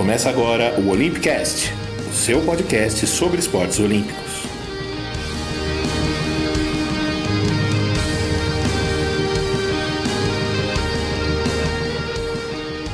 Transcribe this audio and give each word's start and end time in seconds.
Começa 0.00 0.30
agora 0.30 0.80
o 0.80 0.88
Olympicast, 0.88 1.74
o 2.10 2.14
seu 2.14 2.40
podcast 2.40 3.06
sobre 3.06 3.38
esportes 3.38 3.78
olímpicos. 3.78 4.44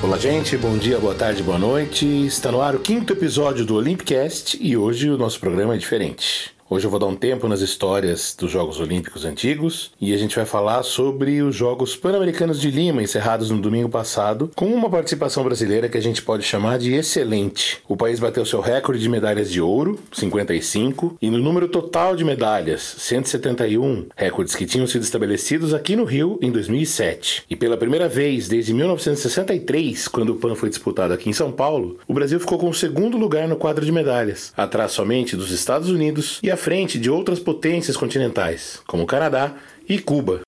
Olá, 0.02 0.18
gente, 0.18 0.56
bom 0.56 0.76
dia, 0.76 0.98
boa 0.98 1.14
tarde, 1.14 1.44
boa 1.44 1.60
noite. 1.60 2.04
Está 2.26 2.50
no 2.50 2.60
ar 2.60 2.74
o 2.74 2.80
quinto 2.80 3.12
episódio 3.12 3.64
do 3.64 3.76
Olympicast 3.76 4.58
e 4.60 4.76
hoje 4.76 5.08
o 5.08 5.16
nosso 5.16 5.38
programa 5.38 5.76
é 5.76 5.78
diferente. 5.78 6.55
Hoje 6.68 6.84
eu 6.84 6.90
vou 6.90 6.98
dar 6.98 7.06
um 7.06 7.14
tempo 7.14 7.46
nas 7.46 7.60
histórias 7.60 8.34
dos 8.36 8.50
Jogos 8.50 8.80
Olímpicos 8.80 9.24
antigos 9.24 9.92
e 10.00 10.12
a 10.12 10.16
gente 10.16 10.34
vai 10.34 10.44
falar 10.44 10.82
sobre 10.82 11.40
os 11.40 11.54
Jogos 11.54 11.94
Pan-Americanos 11.94 12.60
de 12.60 12.72
Lima, 12.72 13.00
encerrados 13.00 13.50
no 13.50 13.60
domingo 13.60 13.88
passado, 13.88 14.50
com 14.52 14.66
uma 14.66 14.90
participação 14.90 15.44
brasileira 15.44 15.88
que 15.88 15.96
a 15.96 16.02
gente 16.02 16.22
pode 16.22 16.42
chamar 16.42 16.80
de 16.80 16.92
excelente. 16.92 17.80
O 17.86 17.96
país 17.96 18.18
bateu 18.18 18.44
seu 18.44 18.60
recorde 18.60 19.00
de 19.00 19.08
medalhas 19.08 19.48
de 19.48 19.60
ouro, 19.60 19.96
55, 20.10 21.16
e 21.22 21.30
no 21.30 21.38
número 21.38 21.68
total 21.68 22.16
de 22.16 22.24
medalhas, 22.24 22.96
171, 22.98 24.08
recordes 24.16 24.56
que 24.56 24.66
tinham 24.66 24.88
sido 24.88 25.02
estabelecidos 25.02 25.72
aqui 25.72 25.94
no 25.94 26.02
Rio 26.02 26.36
em 26.42 26.50
2007. 26.50 27.44
E 27.48 27.54
pela 27.54 27.76
primeira 27.76 28.08
vez 28.08 28.48
desde 28.48 28.74
1963, 28.74 30.08
quando 30.08 30.30
o 30.30 30.36
Pan 30.36 30.56
foi 30.56 30.68
disputado 30.68 31.14
aqui 31.14 31.30
em 31.30 31.32
São 31.32 31.52
Paulo, 31.52 32.00
o 32.08 32.12
Brasil 32.12 32.40
ficou 32.40 32.58
com 32.58 32.68
o 32.68 32.74
segundo 32.74 33.16
lugar 33.16 33.46
no 33.46 33.54
quadro 33.54 33.84
de 33.84 33.92
medalhas, 33.92 34.52
atrás 34.56 34.90
somente 34.90 35.36
dos 35.36 35.52
Estados 35.52 35.88
Unidos 35.88 36.40
e 36.42 36.50
a 36.50 36.55
frente 36.56 36.98
de 36.98 37.10
outras 37.10 37.38
potências 37.38 37.96
continentais, 37.96 38.80
como 38.86 39.02
o 39.02 39.06
Canadá 39.06 39.54
e 39.88 39.98
Cuba. 39.98 40.40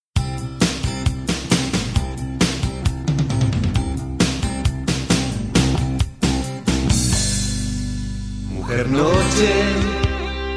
Mujer 8.51 8.89
noche, 8.89 9.48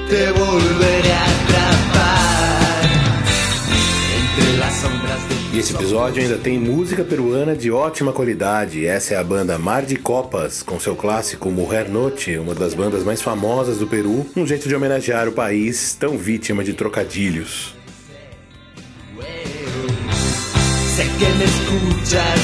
te 0.09 0.31
volveré 0.31 1.11
a 1.13 1.40
sombras 5.61 5.67
de 5.67 5.71
E 5.71 5.73
esse 5.73 5.75
episódio 5.75 6.23
ainda 6.23 6.37
tem 6.37 6.59
música 6.59 7.03
peruana 7.03 7.55
de 7.55 7.71
ótima 7.71 8.11
qualidade. 8.11 8.85
Essa 8.85 9.13
é 9.13 9.17
a 9.17 9.23
banda 9.23 9.59
Mar 9.59 9.85
de 9.85 9.95
Copas, 9.95 10.63
com 10.63 10.79
seu 10.79 10.95
clássico 10.95 11.51
Mujer 11.51 11.87
Noche, 11.87 12.37
uma 12.37 12.55
das 12.55 12.73
bandas 12.73 13.03
mais 13.03 13.21
famosas 13.21 13.77
do 13.77 13.85
Peru, 13.87 14.25
um 14.35 14.45
jeito 14.45 14.67
de 14.67 14.75
homenagear 14.75 15.27
o 15.27 15.31
país 15.31 15.95
tão 15.99 16.17
vítima 16.17 16.63
de 16.63 16.73
trocadilhos. 16.73 17.75
Que 21.19 21.27
me 21.27 21.45
escuchas 21.45 22.41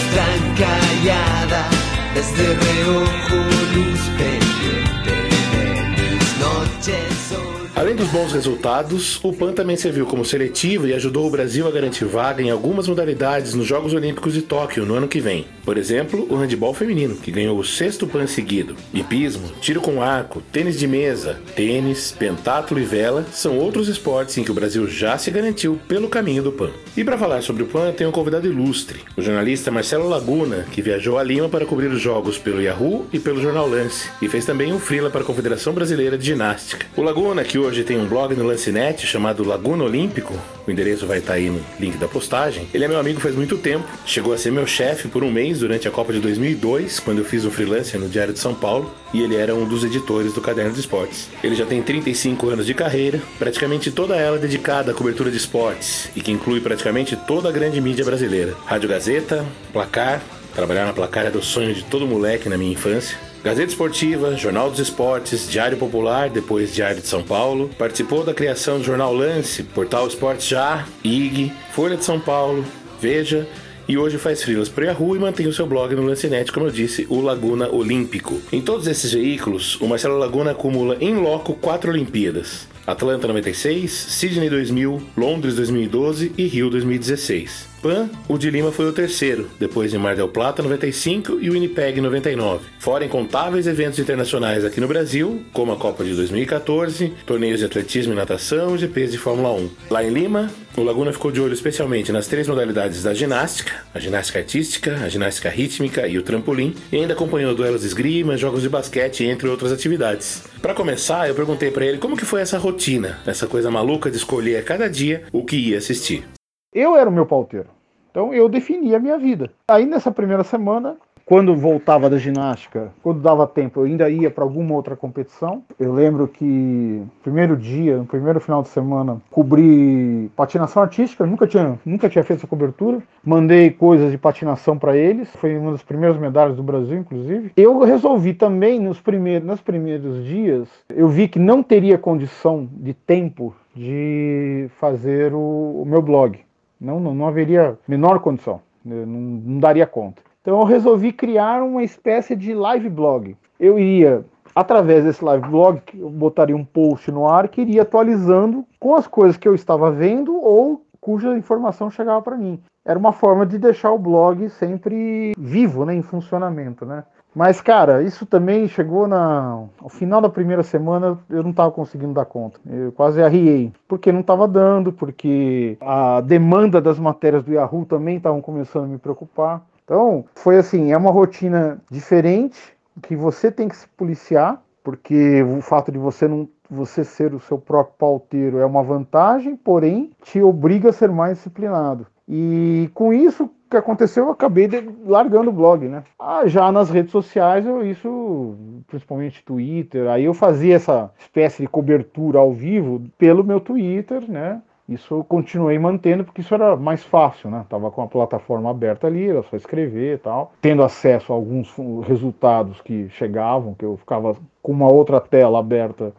Além 7.78 7.96
dos 7.96 8.08
bons 8.08 8.34
resultados, 8.34 9.24
o 9.24 9.32
PAN 9.32 9.54
também 9.54 9.78
serviu 9.78 10.08
como 10.08 10.26
seletivo 10.26 10.88
e 10.88 10.96
ajudou 10.96 11.28
o 11.28 11.30
Brasil 11.30 11.68
a 11.68 11.72
garantir 11.72 12.06
vaga 12.06 12.42
em 12.42 12.50
algumas 12.50 12.88
modalidades 12.88 13.54
nos 13.54 13.68
Jogos 13.68 13.94
Olímpicos 13.94 14.34
de 14.34 14.42
Tóquio 14.42 14.84
no 14.84 14.96
ano 14.96 15.08
que 15.08 15.20
vem. 15.20 15.46
Por 15.64 15.78
exemplo, 15.78 16.26
o 16.28 16.36
handebol 16.36 16.74
feminino, 16.74 17.16
que 17.18 17.30
ganhou 17.30 17.56
o 17.56 17.64
sexto 17.64 18.08
PAN 18.08 18.26
seguido. 18.26 18.76
Hipismo, 18.92 19.52
tiro 19.62 19.80
com 19.80 20.02
arco, 20.02 20.42
tênis 20.52 20.80
de 20.80 20.88
mesa, 20.88 21.40
tênis, 21.56 22.12
pentátulo 22.18 22.80
e 22.80 22.84
vela 22.84 23.28
são 23.32 23.60
outros 23.60 23.88
esportes 23.88 24.36
em 24.40 24.44
que 24.44 24.50
o 24.50 24.56
Brasil 24.56 24.88
já 24.88 25.16
se 25.20 25.30
garantiu 25.30 25.80
pelo 25.88 26.10
caminho 26.10 26.42
do 26.42 26.52
PAN. 26.52 26.72
E 26.96 27.04
para 27.04 27.16
falar 27.16 27.44
sobre 27.44 27.62
o 27.62 27.68
PAN, 27.68 27.92
tem 27.92 28.08
um 28.08 28.12
convidado 28.12 28.48
ilustre, 28.48 29.02
o 29.16 29.22
jornalista 29.22 29.70
Marcelo 29.70 30.10
Laguna, 30.10 30.66
que 30.72 30.82
viajou 30.82 31.20
a 31.20 31.24
Lima 31.24 31.48
para 31.48 31.66
cobrir 31.66 31.92
os 31.92 32.02
jogos 32.02 32.40
pelo 32.40 32.60
Yahoo 32.60 33.06
e 33.14 33.20
pelo 33.20 33.40
Jornal 33.40 33.70
Lance, 33.70 34.10
e 34.20 34.28
fez 34.28 34.46
também 34.46 34.74
um 34.74 34.80
freela 34.80 35.12
para 35.12 35.22
a 35.22 35.26
Confederação 35.26 35.74
Brasileira 35.74 36.18
de 36.18 36.26
Ginástica. 36.26 36.88
O 36.96 37.04
Laguna, 37.04 37.44
que 37.44 37.60
hoje 37.60 37.67
tem 37.68 38.00
um 38.00 38.08
blog 38.08 38.34
no 38.34 38.46
Lancinete 38.46 39.06
chamado 39.06 39.44
Laguna 39.44 39.84
Olímpico, 39.84 40.34
o 40.66 40.72
endereço 40.72 41.06
vai 41.06 41.18
estar 41.18 41.34
aí 41.34 41.50
no 41.50 41.62
link 41.80 41.98
da 41.98 42.08
postagem. 42.08 42.66
Ele 42.74 42.86
é 42.86 42.88
meu 42.88 42.98
amigo 42.98 43.20
faz 43.20 43.36
muito 43.36 43.58
tempo, 43.58 43.86
chegou 44.06 44.34
a 44.34 44.38
ser 44.38 44.52
meu 44.52 44.66
chefe 44.66 45.10
por 45.10 45.24
um 45.24 45.32
mês 45.32 45.60
durante 45.60 45.88
a 45.88 45.92
Copa 45.92 46.14
de 46.14 46.20
2002, 46.20 47.00
quando 47.02 47.20
eu 47.20 47.26
fiz 47.26 47.44
um 47.44 47.52
freelancer 47.52 48.00
no 48.00 48.08
Diário 48.08 48.34
de 48.34 48.40
São 48.40 48.56
Paulo, 48.56 48.94
e 49.14 49.22
ele 49.22 49.36
era 49.36 49.54
um 49.54 49.66
dos 49.66 49.84
editores 49.84 50.32
do 50.32 50.40
Caderno 50.40 50.72
de 50.72 50.80
Esportes. 50.80 51.30
Ele 51.44 51.56
já 51.56 51.66
tem 51.66 51.82
35 51.82 52.50
anos 52.50 52.66
de 52.66 52.74
carreira, 52.74 53.22
praticamente 53.38 53.92
toda 53.92 54.16
ela 54.16 54.38
dedicada 54.38 54.92
à 54.92 54.94
cobertura 54.94 55.30
de 55.30 55.38
esportes, 55.38 56.10
e 56.16 56.22
que 56.22 56.32
inclui 56.32 56.62
praticamente 56.62 57.16
toda 57.16 57.50
a 57.50 57.52
grande 57.52 57.82
mídia 57.82 58.06
brasileira. 58.06 58.56
Rádio 58.66 58.88
Gazeta, 58.88 59.46
Placar, 59.74 60.22
trabalhar 60.56 60.86
na 60.86 60.94
Placar 60.94 61.26
era 61.26 61.38
o 61.38 61.44
sonho 61.44 61.74
de 61.74 61.84
todo 61.84 62.08
moleque 62.08 62.48
na 62.48 62.58
minha 62.58 62.72
infância. 62.72 63.18
Gazeta 63.44 63.70
Esportiva, 63.70 64.36
Jornal 64.36 64.70
dos 64.70 64.80
Esportes, 64.80 65.50
Diário 65.50 65.78
Popular, 65.78 66.30
depois 66.30 66.74
Diário 66.74 67.02
de 67.02 67.08
São 67.08 67.24
Paulo. 67.24 67.70
Participou 67.78 68.24
da 68.24 68.34
criação 68.34 68.80
do 68.80 68.84
Jornal 68.84 69.14
Lance, 69.14 69.64
Portal 69.64 70.08
Esportes 70.08 70.48
Já, 70.48 70.86
IG, 71.04 71.52
Folha 71.72 71.96
de 71.96 72.04
São 72.04 72.20
Paulo, 72.20 72.66
Veja. 73.00 73.48
E 73.88 73.98
hoje 73.98 74.18
faz 74.18 74.44
frilas 74.44 74.68
para 74.68 74.88
Yahoo 74.88 75.16
e 75.16 75.20
mantém 75.20 75.48
o 75.48 75.54
seu 75.54 75.66
blog 75.66 75.96
no 75.96 76.06
Lancinete, 76.06 76.52
como 76.52 76.66
eu 76.66 76.72
disse, 76.72 77.08
o 77.10 77.22
Laguna 77.22 77.70
Olímpico. 77.70 78.42
Em 78.52 78.60
todos 78.62 78.86
esses 78.86 79.14
veículos, 79.14 79.80
o 79.80 79.88
Marcelo 79.88 80.18
Laguna 80.18 80.52
acumula 80.52 80.98
em 81.00 81.16
loco 81.16 81.54
quatro 81.54 81.90
Olimpíadas. 81.90 82.68
Atlanta 82.86 83.28
96, 83.28 83.90
Sydney 83.92 84.50
2000, 84.50 85.02
Londres 85.16 85.56
2012 85.56 86.34
e 86.38 86.48
Rio 86.48 86.70
2016. 86.70 87.68
Pan, 87.88 88.10
o 88.28 88.38
de 88.38 88.50
Lima 88.50 88.70
foi 88.70 88.86
o 88.86 88.92
terceiro, 88.92 89.50
depois 89.58 89.90
de 89.90 89.98
Mar 89.98 90.14
del 90.14 90.28
Plata 90.28 90.62
95 90.62 91.40
e 91.40 91.50
Winnipeg 91.50 92.02
99. 92.02 92.66
Fora 92.80 93.06
incontáveis 93.06 93.66
eventos 93.66 93.98
internacionais 93.98 94.66
aqui 94.66 94.82
no 94.82 94.90
Brasil, 94.90 95.42
como 95.54 95.72
a 95.72 95.78
Copa 95.78 96.04
de 96.04 96.14
2014, 96.14 97.14
torneios 97.26 97.60
de 97.60 97.66
atletismo 97.66 98.12
e 98.12 98.16
natação 98.18 98.76
e 98.76 98.78
GPs 98.78 99.14
de 99.14 99.18
Fórmula 99.18 99.54
1. 99.54 99.70
Lá 99.90 100.04
em 100.04 100.10
Lima, 100.10 100.52
o 100.76 100.84
Laguna 100.84 101.14
ficou 101.14 101.32
de 101.32 101.40
olho 101.40 101.54
especialmente 101.54 102.12
nas 102.12 102.28
três 102.28 102.46
modalidades 102.46 103.04
da 103.04 103.14
ginástica, 103.14 103.72
a 103.94 104.00
ginástica 104.00 104.40
artística, 104.40 104.94
a 104.96 105.08
ginástica 105.08 105.50
rítmica 105.50 106.06
e 106.10 106.18
o 106.18 106.24
trampolim, 106.24 106.76
e 106.92 106.98
ainda 106.98 107.14
acompanhou 107.14 107.56
duelos 107.56 107.80
de 107.80 107.88
esgrima, 107.88 108.36
jogos 108.36 108.64
de 108.64 108.68
basquete, 108.68 109.24
entre 109.24 109.48
outras 109.48 109.72
atividades. 109.72 110.44
Para 110.62 110.74
começar, 110.74 111.30
eu 111.30 111.36
perguntei 111.36 111.72
para 111.72 111.86
ele 111.86 112.00
como 112.00 112.18
que 112.18 112.26
foi 112.26 112.42
essa 112.42 112.58
rotina, 112.58 113.18
essa 113.26 113.48
coisa 113.48 113.72
maluca 113.72 114.12
de 114.12 114.18
escolher 114.18 114.58
a 114.58 114.62
cada 114.62 114.90
dia 114.90 115.24
o 115.32 115.46
que 115.46 115.56
ia 115.56 115.78
assistir. 115.78 116.26
Eu 116.74 116.98
era 116.98 117.10
o 117.10 117.14
meu 117.14 117.26
pauteiro. 117.26 117.77
Então 118.18 118.34
eu 118.34 118.50
definia 118.50 118.98
a 118.98 119.00
minha 119.00 119.16
vida. 119.16 119.52
Aí 119.68 119.86
nessa 119.86 120.10
primeira 120.10 120.44
semana, 120.44 120.98
quando 121.24 121.56
voltava 121.56 122.10
da 122.10 122.18
ginástica, 122.18 122.92
quando 123.04 123.22
dava 123.22 123.46
tempo, 123.46 123.80
eu 123.80 123.84
ainda 123.84 124.10
ia 124.10 124.32
para 124.32 124.44
alguma 124.44 124.74
outra 124.74 124.96
competição. 124.96 125.62
Eu 125.80 125.94
lembro 125.94 126.28
que 126.28 127.04
primeiro 127.22 127.56
dia, 127.56 127.96
no 127.98 128.08
primeiro 128.08 128.42
final 128.42 128.64
de 128.64 128.70
semana, 128.70 129.22
cobri 129.30 130.32
patinação 130.36 130.82
artística, 130.82 131.28
nunca 131.28 131.46
tinha, 131.46 131.78
nunca 131.86 132.10
tinha 132.10 132.24
feito 132.24 132.40
essa 132.40 132.48
cobertura. 132.48 133.04
Mandei 133.24 133.70
coisas 133.70 134.10
de 134.10 134.18
patinação 134.18 134.80
para 134.80 134.98
eles, 134.98 135.30
foi 135.36 135.56
uma 135.56 135.74
das 135.74 135.84
primeiras 135.84 136.18
medalhas 136.18 136.56
do 136.56 136.64
Brasil, 136.64 136.98
inclusive. 136.98 137.52
Eu 137.56 137.78
resolvi 137.84 138.34
também 138.34 138.80
nos 138.80 139.00
primeiros, 139.00 139.48
nos 139.48 139.62
primeiros 139.62 140.26
dias, 140.26 140.68
eu 140.90 141.08
vi 141.08 141.28
que 141.28 141.38
não 141.38 141.62
teria 141.62 142.00
condição 142.00 142.68
de 142.72 142.96
tempo 142.96 143.54
de 143.76 144.72
fazer 144.80 145.36
o, 145.36 145.84
o 145.84 145.86
meu 145.86 146.02
blog. 146.02 146.47
Não, 146.80 147.00
não, 147.00 147.14
não 147.14 147.28
haveria 147.28 147.78
menor 147.88 148.20
condição, 148.20 148.62
né, 148.84 149.06
não, 149.06 149.20
não 149.20 149.60
daria 149.60 149.88
conta. 149.88 150.22
Então 150.42 150.60
eu 150.60 150.66
resolvi 150.66 151.12
criar 151.12 151.62
uma 151.64 151.84
espécie 151.84 152.36
de 152.36 152.54
live 152.54 152.90
blog. 152.90 153.36
Eu 153.60 153.78
iria, 153.78 154.24
através 154.56 155.04
desse 155.04 155.24
live 155.24 155.48
blog, 155.50 155.82
eu 155.94 156.10
botaria 156.10 156.56
um 156.56 156.64
post 156.64 157.12
no 157.12 157.28
ar 157.28 157.48
que 157.48 157.62
iria 157.62 157.82
atualizando 157.82 158.66
com 158.80 158.96
as 158.96 159.08
coisas 159.08 159.36
que 159.36 159.48
eu 159.48 159.56
estava 159.56 159.92
vendo 159.92 160.36
ou 160.36 160.84
cuja 161.02 161.38
informação 161.38 161.90
chegava 161.90 162.22
para 162.22 162.38
mim. 162.38 162.60
Era 162.86 162.98
uma 162.98 163.12
forma 163.12 163.46
de 163.46 163.58
deixar 163.58 163.92
o 163.92 164.00
blog 164.00 164.50
sempre 164.52 165.34
vivo, 165.38 165.84
né, 165.84 165.94
em 165.94 166.02
funcionamento, 166.02 166.86
né? 166.86 167.04
Mas, 167.38 167.62
cara, 167.62 168.02
isso 168.02 168.26
também 168.26 168.68
chegou 168.68 169.08
na... 169.08 169.66
final 169.90 170.20
da 170.20 170.28
primeira 170.28 170.64
semana, 170.64 171.20
eu 171.30 171.44
não 171.44 171.52
estava 171.52 171.70
conseguindo 171.70 172.12
dar 172.12 172.26
conta. 172.26 172.60
Eu 172.68 172.92
quase 172.92 173.22
arriei. 173.22 173.72
Porque 173.88 174.12
não 174.12 174.22
estava 174.22 174.48
dando, 174.48 174.92
porque 174.92 175.78
a 175.80 176.20
demanda 176.20 176.82
das 176.82 176.98
matérias 176.98 177.44
do 177.44 177.54
Yahoo 177.54 177.86
também 177.86 178.18
estavam 178.18 178.42
começando 178.42 178.86
a 178.86 178.88
me 178.88 178.98
preocupar. 178.98 179.64
Então, 179.86 180.26
foi 180.34 180.58
assim, 180.58 180.92
é 180.92 180.98
uma 180.98 181.12
rotina 181.12 181.80
diferente, 181.92 182.58
que 183.04 183.16
você 183.16 183.52
tem 183.52 183.70
que 183.70 183.76
se 183.76 183.88
policiar, 183.90 184.60
porque 184.84 185.44
o 185.44 185.62
fato 185.62 185.92
de 185.92 186.00
você 186.00 186.28
não 186.28 186.50
você 186.68 187.04
ser 187.04 187.36
o 187.36 187.40
seu 187.40 187.60
próprio 187.60 187.96
pauteiro 188.00 188.58
é 188.58 188.66
uma 188.66 188.82
vantagem, 188.82 189.56
porém 189.56 190.12
te 190.24 190.42
obriga 190.42 190.90
a 190.90 190.94
ser 190.94 191.12
mais 191.12 191.38
disciplinado. 191.38 192.08
E 192.28 192.90
com 192.96 193.14
isso 193.14 193.50
o 193.68 193.70
que 193.70 193.78
aconteceu, 193.78 194.26
eu 194.26 194.32
acabei 194.32 194.68
de- 194.68 194.90
largando 195.06 195.50
o 195.50 195.54
blog, 195.54 195.88
né? 195.88 196.04
Ah, 196.18 196.48
já 196.48 196.72
nas 196.72 196.90
redes 196.90 197.12
sociais, 197.12 197.66
eu 197.66 197.86
isso, 197.86 198.56
principalmente 198.88 199.44
Twitter, 199.44 200.08
aí 200.08 200.24
eu 200.24 200.34
fazia 200.34 200.76
essa 200.76 201.12
espécie 201.20 201.62
de 201.62 201.68
cobertura 201.68 202.40
ao 202.40 202.54
vivo 202.54 203.04
pelo 203.18 203.44
meu 203.44 203.60
Twitter, 203.60 204.24
né? 204.30 204.62
Isso 204.88 205.16
eu 205.16 205.24
continuei 205.24 205.78
mantendo 205.78 206.24
porque 206.24 206.40
isso 206.40 206.54
era 206.54 206.78
mais 206.78 207.04
fácil, 207.04 207.50
né? 207.50 207.66
Tava 207.68 207.92
com 207.92 208.02
a 208.02 208.08
plataforma 208.08 208.70
aberta 208.72 209.06
ali, 209.06 209.30
era 209.30 209.44
só 209.44 209.58
escrever 209.58 210.16
e 210.16 210.18
tal. 210.18 210.54
Tendo 210.62 210.82
acesso 210.82 211.34
a 211.34 211.36
alguns 211.36 211.76
resultados 212.08 212.80
que 212.80 213.10
chegavam, 213.10 213.74
que 213.74 213.84
eu 213.84 213.98
ficava 213.98 214.38
com 214.64 214.72
uma 214.72 214.90
outra 214.90 215.20
tela 215.20 215.60
aberta 215.60 216.14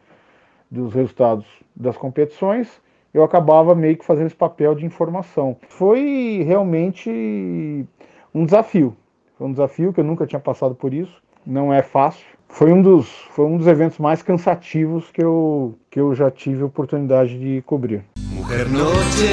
dos 0.71 0.93
resultados 0.93 1.47
das 1.75 1.97
competições, 1.97 2.69
eu 3.13 3.23
acabava 3.23 3.75
meio 3.75 3.97
que 3.97 4.05
fazendo 4.05 4.27
esse 4.27 4.37
papel 4.37 4.75
de 4.75 4.85
informação. 4.85 5.57
Foi 5.69 6.43
realmente 6.47 7.87
um 8.35 8.45
desafio. 8.45 8.97
Foi 9.37 9.47
um 9.47 9.53
desafio 9.53 9.93
que 9.93 10.01
eu 10.01 10.05
nunca 10.05 10.27
tinha 10.27 10.41
passado 10.41 10.75
por 10.75 10.93
isso. 10.93 11.23
Não 11.47 11.73
é 11.73 11.83
fácil. 11.83 12.27
Foi 12.49 12.73
um 12.73 12.83
dos, 12.83 13.09
foi 13.31 13.45
um 13.45 13.57
dos 13.57 13.67
eventos 13.67 13.99
mais 13.99 14.23
cansativos 14.23 15.11
que 15.11 15.23
eu, 15.23 15.79
que 15.91 16.01
eu 16.01 16.15
já 16.15 16.31
tive 16.31 16.63
oportunidade 16.63 17.39
de 17.39 17.63
cobrir. 17.63 18.05
Mujer 18.33 18.69
noche, 18.69 19.29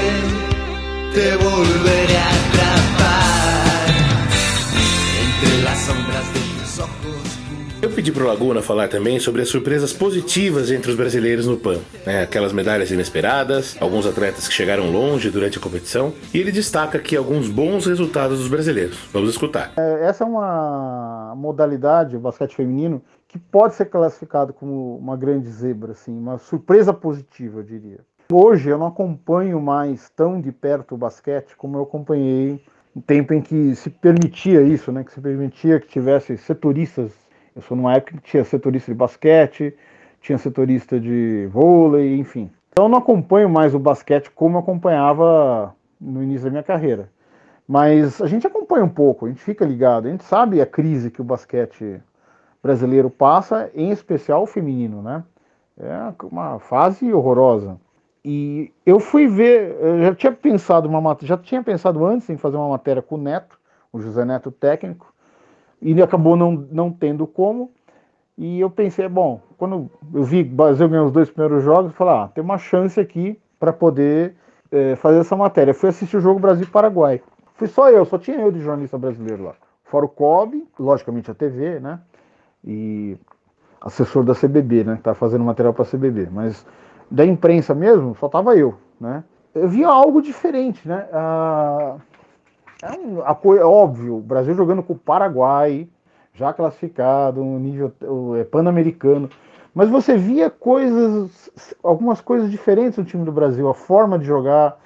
te 1.13 1.37
volveré 1.37 2.17
a 2.17 2.29
atrapar 2.29 3.64
pedi 8.05 8.11
pro 8.11 8.27
Laguna 8.27 8.61
falar 8.61 8.87
também 8.87 9.19
sobre 9.19 9.41
as 9.41 9.49
surpresas 9.49 9.91
positivas 9.91 10.69
entre 10.69 10.91
os 10.91 10.95
brasileiros 10.95 11.47
no 11.47 11.57
PAN, 11.57 11.79
né? 12.05 12.21
aquelas 12.21 12.53
medalhas 12.53 12.91
inesperadas, 12.91 13.75
alguns 13.81 14.05
atletas 14.05 14.47
que 14.47 14.53
chegaram 14.53 14.91
longe 14.91 15.31
durante 15.31 15.57
a 15.57 15.61
competição, 15.61 16.13
e 16.31 16.37
ele 16.37 16.51
destaca 16.51 16.99
aqui 16.99 17.15
alguns 17.15 17.49
bons 17.49 17.87
resultados 17.87 18.37
dos 18.37 18.47
brasileiros. 18.47 19.09
Vamos 19.11 19.31
escutar. 19.31 19.73
É, 19.75 20.05
essa 20.05 20.23
é 20.23 20.27
uma 20.27 21.33
modalidade, 21.35 22.15
o 22.15 22.19
basquete 22.19 22.55
feminino, 22.55 23.01
que 23.27 23.39
pode 23.39 23.73
ser 23.73 23.85
classificado 23.85 24.53
como 24.53 24.97
uma 24.97 25.17
grande 25.17 25.49
zebra, 25.49 25.93
assim, 25.93 26.15
uma 26.15 26.37
surpresa 26.37 26.93
positiva, 26.93 27.61
eu 27.61 27.63
diria. 27.63 27.99
Hoje 28.31 28.69
eu 28.69 28.77
não 28.77 28.85
acompanho 28.85 29.59
mais 29.59 30.11
tão 30.15 30.39
de 30.39 30.51
perto 30.51 30.93
o 30.93 30.97
basquete 30.97 31.55
como 31.57 31.77
eu 31.77 31.81
acompanhei 31.81 32.61
no 32.95 33.01
tempo 33.01 33.33
em 33.33 33.41
que 33.41 33.75
se 33.75 33.89
permitia 33.89 34.61
isso, 34.61 34.91
né? 34.91 35.03
Que 35.03 35.11
se 35.11 35.19
permitia 35.19 35.79
que 35.79 35.87
tivesse 35.87 36.37
setoristas 36.37 37.24
eu 37.55 37.61
sou 37.61 37.77
numa 37.77 37.93
época 37.93 38.17
que 38.17 38.29
tinha 38.29 38.43
setorista 38.43 38.91
de 38.91 38.97
basquete, 38.97 39.73
tinha 40.19 40.37
setorista 40.37 40.99
de 40.99 41.47
vôlei, 41.51 42.17
enfim. 42.17 42.51
Então 42.71 42.85
eu 42.85 42.89
não 42.89 42.97
acompanho 42.97 43.49
mais 43.49 43.73
o 43.73 43.79
basquete 43.79 44.29
como 44.29 44.57
eu 44.57 44.59
acompanhava 44.59 45.73
no 45.99 46.21
início 46.21 46.45
da 46.45 46.51
minha 46.51 46.63
carreira. 46.63 47.09
Mas 47.67 48.21
a 48.21 48.27
gente 48.27 48.45
acompanha 48.45 48.83
um 48.83 48.89
pouco, 48.89 49.25
a 49.25 49.29
gente 49.29 49.41
fica 49.41 49.65
ligado, 49.65 50.07
a 50.07 50.11
gente 50.11 50.23
sabe 50.23 50.61
a 50.61 50.65
crise 50.65 51.09
que 51.09 51.21
o 51.21 51.23
basquete 51.23 52.01
brasileiro 52.61 53.09
passa, 53.09 53.71
em 53.73 53.89
especial 53.91 54.43
o 54.43 54.47
feminino, 54.47 55.01
né? 55.01 55.23
É 55.77 56.13
uma 56.23 56.59
fase 56.59 57.11
horrorosa. 57.13 57.77
E 58.23 58.73
eu 58.85 58.99
fui 58.99 59.27
ver, 59.27 59.77
eu 59.79 60.01
já 60.01 60.15
tinha 60.15 60.31
pensado 60.31 60.89
uma 60.89 61.17
já 61.21 61.37
tinha 61.37 61.63
pensado 61.63 62.05
antes 62.05 62.29
em 62.29 62.37
fazer 62.37 62.57
uma 62.57 62.69
matéria 62.69 63.01
com 63.01 63.15
o 63.15 63.21
Neto, 63.21 63.57
o 63.93 64.01
José 64.01 64.25
Neto 64.25 64.51
técnico, 64.51 65.13
e 65.93 66.01
acabou 66.01 66.35
não, 66.35 66.51
não 66.71 66.91
tendo 66.91 67.27
como. 67.27 67.71
E 68.37 68.59
eu 68.59 68.69
pensei, 68.69 69.07
bom, 69.07 69.39
quando 69.57 69.89
eu 70.13 70.23
vi 70.23 70.43
que 70.43 70.51
o 70.51 70.55
Brasil 70.55 70.89
ganhou 70.89 71.05
os 71.05 71.11
dois 71.11 71.29
primeiros 71.29 71.63
jogos, 71.63 71.91
eu 71.91 71.95
falei, 71.95 72.13
ah, 72.15 72.27
tem 72.33 72.43
uma 72.43 72.57
chance 72.57 72.99
aqui 72.99 73.39
para 73.59 73.71
poder 73.71 74.35
é, 74.71 74.95
fazer 74.95 75.19
essa 75.19 75.35
matéria. 75.35 75.73
Fui 75.73 75.89
assistir 75.89 76.17
o 76.17 76.21
jogo 76.21 76.39
Brasil-Paraguai. 76.39 77.21
Fui 77.53 77.67
só 77.67 77.89
eu, 77.89 78.03
só 78.03 78.17
tinha 78.17 78.37
eu 78.37 78.51
de 78.51 78.59
jornalista 78.59 78.97
brasileiro 78.97 79.43
lá. 79.43 79.53
Fora 79.85 80.05
o 80.05 80.09
Kobe, 80.09 80.67
logicamente 80.77 81.29
a 81.29 81.35
TV, 81.35 81.79
né? 81.79 81.99
E 82.63 83.15
assessor 83.79 84.23
da 84.23 84.33
CBB, 84.33 84.83
né? 84.83 84.95
Que 84.97 85.03
tá 85.03 85.13
fazendo 85.13 85.43
material 85.43 85.73
para 85.73 85.83
a 85.83 85.87
CBB. 85.87 86.27
Mas 86.31 86.65
da 87.09 87.23
imprensa 87.25 87.73
mesmo, 87.75 88.15
só 88.15 88.27
tava 88.27 88.57
eu, 88.57 88.75
né? 88.99 89.23
Eu 89.53 89.69
vi 89.69 89.83
algo 89.83 90.21
diferente, 90.21 90.85
né? 90.87 91.07
Ah, 91.13 91.95
é 92.81 92.91
um, 92.91 93.21
é 93.55 93.63
óbvio, 93.65 94.17
o 94.17 94.21
Brasil 94.21 94.53
jogando 94.53 94.83
com 94.83 94.93
o 94.93 94.97
Paraguai, 94.97 95.87
já 96.33 96.53
classificado 96.53 97.43
no 97.43 97.59
nível 97.59 97.93
é, 98.37 98.43
pan-americano. 98.43 99.29
Mas 99.73 99.89
você 99.89 100.17
via 100.17 100.49
coisas, 100.49 101.49
algumas 101.83 102.21
coisas 102.21 102.49
diferentes 102.49 102.97
no 102.97 103.05
time 103.05 103.25
do 103.25 103.31
Brasil, 103.31 103.67
a 103.67 103.73
forma 103.73 104.17
de 104.17 104.25
jogar, 104.25 104.77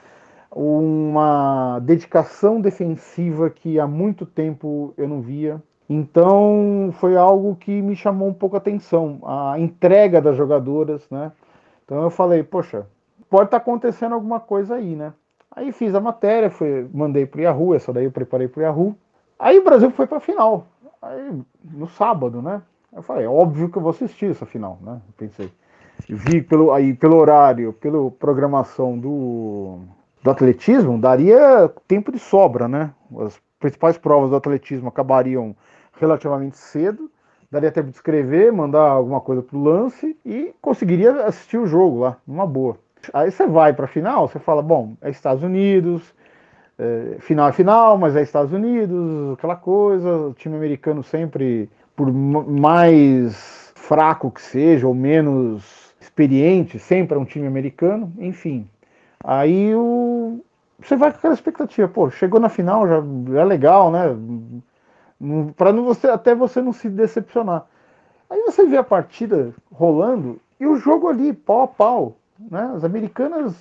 uma 0.52 1.80
dedicação 1.80 2.60
defensiva 2.60 3.50
que 3.50 3.80
há 3.80 3.86
muito 3.86 4.26
tempo 4.26 4.94
eu 4.98 5.08
não 5.08 5.22
via. 5.22 5.62
Então 5.88 6.92
foi 7.00 7.16
algo 7.16 7.56
que 7.56 7.82
me 7.82 7.96
chamou 7.96 8.30
um 8.30 8.34
pouco 8.34 8.56
a 8.56 8.60
atenção, 8.60 9.20
a 9.24 9.60
entrega 9.60 10.22
das 10.22 10.36
jogadoras, 10.38 11.08
né? 11.10 11.32
Então 11.86 12.04
eu 12.04 12.10
falei, 12.10 12.44
poxa, 12.44 12.86
pode 13.30 13.46
estar 13.46 13.60
tá 13.60 13.64
acontecendo 13.64 14.14
alguma 14.14 14.40
coisa 14.40 14.76
aí, 14.76 14.96
né? 14.96 15.14
Aí 15.60 15.74
fiz 15.74 15.94
a 15.94 16.00
matéria, 16.00 16.50
foi, 16.50 16.88
mandei 16.94 17.26
pro 17.26 17.42
Yahoo, 17.42 17.76
essa 17.76 17.92
daí 17.92 18.06
eu 18.06 18.12
preparei 18.12 18.48
pro 18.48 18.62
Yahoo. 18.62 18.96
Aí 19.38 19.60
o 19.60 19.64
Brasil 19.64 19.92
foi 19.92 20.08
pra 20.08 20.22
final. 20.22 20.66
Aí, 21.02 21.34
no 21.66 21.86
sábado, 21.86 22.42
né? 22.42 22.62
Eu 22.96 23.04
falei, 23.04 23.26
é 23.26 23.30
óbvio 23.30 23.68
que 23.68 23.78
eu 23.78 23.82
vou 23.82 23.90
assistir 23.92 24.32
essa 24.32 24.46
final, 24.46 24.80
né? 24.82 25.02
pensei. 25.18 25.52
Vi 26.08 26.42
pelo, 26.42 26.72
aí, 26.72 26.94
pelo 26.94 27.18
horário, 27.18 27.74
pela 27.74 28.10
programação 28.10 28.98
do, 28.98 29.80
do 30.24 30.32
atletismo, 30.32 30.98
daria 30.98 31.70
tempo 31.86 32.10
de 32.10 32.20
sobra, 32.20 32.70
né? 32.70 32.94
As 33.18 33.38
principais 33.60 33.98
provas 33.98 34.30
do 34.30 34.38
atletismo 34.38 34.88
acabariam 34.88 35.54
relativamente 36.00 36.58
cedo, 36.58 37.12
daria 37.52 37.70
tempo 37.70 37.90
de 37.90 37.98
escrever, 37.98 38.54
mandar 38.54 38.92
alguma 38.92 39.20
coisa 39.20 39.42
pro 39.42 39.62
lance 39.62 40.18
e 40.26 40.54
conseguiria 40.62 41.26
assistir 41.26 41.58
o 41.58 41.68
jogo 41.68 42.00
lá, 42.00 42.16
numa 42.26 42.48
boa. 42.48 42.78
Aí 43.14 43.32
você 43.32 43.48
vai 43.48 43.74
para 43.74 43.86
a 43.86 43.88
final, 43.88 44.28
você 44.28 44.40
fala, 44.40 44.62
bom, 44.62 44.96
é 45.02 45.10
Estados 45.10 45.44
Unidos, 45.44 46.14
é, 46.78 47.18
final 47.20 47.50
é 47.50 47.52
final, 47.52 47.98
mas 47.98 48.16
é 48.16 48.22
Estados 48.22 48.54
Unidos, 48.54 49.34
aquela 49.34 49.56
coisa, 49.56 50.28
o 50.28 50.34
time 50.34 50.56
americano 50.56 51.04
sempre, 51.04 51.70
por 51.96 52.12
mais 52.12 53.72
fraco 53.76 54.32
que 54.32 54.42
seja, 54.42 54.88
ou 54.88 54.94
menos 54.94 55.94
experiente, 56.00 56.80
sempre 56.80 57.18
é 57.18 57.20
um 57.20 57.26
time 57.26 57.48
americano, 57.48 58.12
enfim. 58.20 58.70
Aí 59.24 59.74
o, 59.76 60.44
você 60.82 60.96
vai 60.96 61.12
com 61.12 61.18
aquela 61.18 61.34
expectativa, 61.34 61.88
pô, 61.88 62.10
chegou 62.10 62.40
na 62.40 62.50
final, 62.50 62.88
já 62.88 63.04
é 63.42 63.44
legal, 63.44 63.92
né? 63.92 64.16
Para 65.58 65.72
você 65.74 66.08
até 66.08 66.34
você 66.34 66.62
não 66.62 66.72
se 66.72 66.90
decepcionar. 66.90 67.66
Aí 68.30 68.42
você 68.44 68.66
vê 68.66 68.78
a 68.78 68.84
partida 68.84 69.54
rolando 69.72 70.40
e 70.60 70.66
o 70.66 70.78
jogo 70.78 71.08
ali, 71.10 71.34
pau 71.34 71.64
a 71.64 71.68
pau. 71.68 72.16
Né? 72.40 72.72
As 72.76 72.84
americanas. 72.84 73.56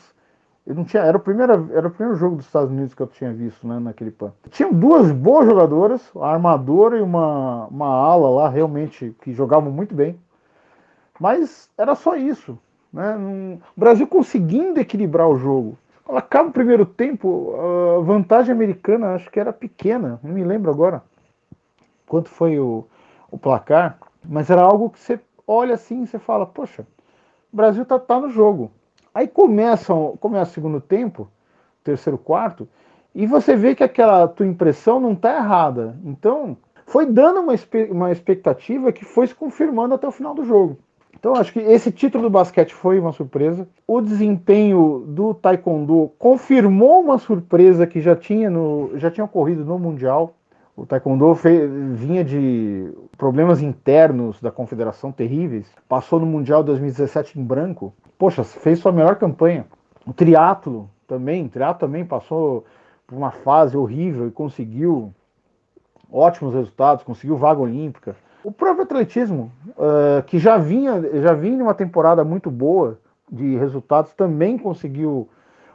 Eu 0.66 0.74
não 0.74 0.84
tinha, 0.84 1.02
era, 1.02 1.16
o 1.16 1.20
primeiro, 1.20 1.70
era 1.72 1.88
o 1.88 1.90
primeiro 1.90 2.18
jogo 2.18 2.36
dos 2.36 2.44
Estados 2.44 2.70
Unidos 2.70 2.92
que 2.92 3.00
eu 3.00 3.06
tinha 3.06 3.32
visto 3.32 3.66
né, 3.66 3.78
naquele 3.78 4.10
pan. 4.10 4.32
Tinham 4.50 4.70
duas 4.70 5.10
boas 5.10 5.46
jogadoras, 5.46 6.10
a 6.16 6.30
armadora 6.30 6.98
e 6.98 7.00
uma, 7.00 7.66
uma 7.68 7.86
ala 7.86 8.28
lá, 8.28 8.48
realmente, 8.50 9.16
que 9.22 9.32
jogavam 9.32 9.72
muito 9.72 9.94
bem. 9.94 10.18
Mas 11.18 11.70
era 11.78 11.94
só 11.94 12.16
isso. 12.16 12.58
Né? 12.92 13.16
O 13.76 13.80
Brasil 13.80 14.06
conseguindo 14.06 14.78
equilibrar 14.78 15.26
o 15.26 15.38
jogo. 15.38 15.78
Acaba 16.06 16.50
o 16.50 16.52
primeiro 16.52 16.84
tempo, 16.84 17.54
a 17.98 18.00
vantagem 18.00 18.52
americana 18.52 19.14
acho 19.14 19.30
que 19.30 19.40
era 19.40 19.52
pequena, 19.52 20.18
não 20.22 20.32
me 20.32 20.42
lembro 20.42 20.70
agora 20.70 21.02
quanto 22.08 22.30
foi 22.30 22.58
o, 22.58 22.86
o 23.30 23.38
placar, 23.38 23.98
mas 24.24 24.50
era 24.50 24.62
algo 24.62 24.90
que 24.90 24.98
você 24.98 25.20
olha 25.46 25.74
assim 25.74 26.02
e 26.02 26.06
você 26.06 26.18
fala, 26.18 26.46
poxa, 26.46 26.86
Brasil 27.58 27.84
tá, 27.84 27.98
tá 27.98 28.20
no 28.20 28.30
jogo. 28.30 28.70
Aí 29.12 29.26
começa, 29.26 29.92
começa 30.20 30.52
o 30.52 30.54
segundo 30.54 30.80
tempo, 30.80 31.28
terceiro, 31.82 32.16
quarto, 32.16 32.68
e 33.12 33.26
você 33.26 33.56
vê 33.56 33.74
que 33.74 33.82
aquela 33.82 34.28
tua 34.28 34.46
impressão 34.46 35.00
não 35.00 35.12
tá 35.12 35.34
errada. 35.36 35.98
Então, 36.04 36.56
foi 36.86 37.04
dando 37.04 37.40
uma, 37.40 37.54
uma 37.90 38.12
expectativa 38.12 38.92
que 38.92 39.04
foi 39.04 39.26
se 39.26 39.34
confirmando 39.34 39.92
até 39.92 40.06
o 40.06 40.12
final 40.12 40.34
do 40.34 40.44
jogo. 40.44 40.78
Então, 41.18 41.34
acho 41.34 41.52
que 41.52 41.58
esse 41.58 41.90
título 41.90 42.24
do 42.24 42.30
basquete 42.30 42.72
foi 42.72 43.00
uma 43.00 43.10
surpresa. 43.10 43.68
O 43.88 44.00
desempenho 44.00 45.04
do 45.08 45.34
Taekwondo 45.34 46.12
confirmou 46.16 47.00
uma 47.00 47.18
surpresa 47.18 47.88
que 47.88 48.00
já 48.00 48.14
tinha, 48.14 48.48
no, 48.48 48.92
já 48.94 49.10
tinha 49.10 49.24
ocorrido 49.24 49.64
no 49.64 49.80
Mundial. 49.80 50.32
O 50.78 50.86
Taekwondo 50.86 51.34
vinha 51.94 52.22
de 52.22 52.92
problemas 53.16 53.60
internos 53.60 54.40
da 54.40 54.52
confederação 54.52 55.10
terríveis. 55.10 55.68
Passou 55.88 56.20
no 56.20 56.26
Mundial 56.26 56.62
2017 56.62 57.36
em 57.36 57.42
branco. 57.42 57.92
Poxa, 58.16 58.44
fez 58.44 58.78
sua 58.78 58.92
melhor 58.92 59.16
campanha. 59.16 59.66
O 60.06 60.12
triatlo 60.12 60.88
também, 61.04 61.46
o 61.46 61.48
triatlo 61.48 61.80
também 61.80 62.04
passou 62.04 62.64
por 63.08 63.16
uma 63.16 63.32
fase 63.32 63.76
horrível 63.76 64.28
e 64.28 64.30
conseguiu 64.30 65.12
ótimos 66.12 66.54
resultados, 66.54 67.02
conseguiu 67.02 67.36
vaga 67.36 67.60
olímpica. 67.60 68.14
O 68.44 68.52
próprio 68.52 68.84
atletismo, 68.84 69.50
uh, 69.70 70.22
que 70.28 70.38
já 70.38 70.58
vinha, 70.58 71.02
já 71.20 71.32
vinha 71.32 71.60
uma 71.60 71.74
temporada 71.74 72.22
muito 72.22 72.52
boa 72.52 73.00
de 73.28 73.56
resultados, 73.56 74.14
também 74.14 74.56
conseguiu 74.56 75.28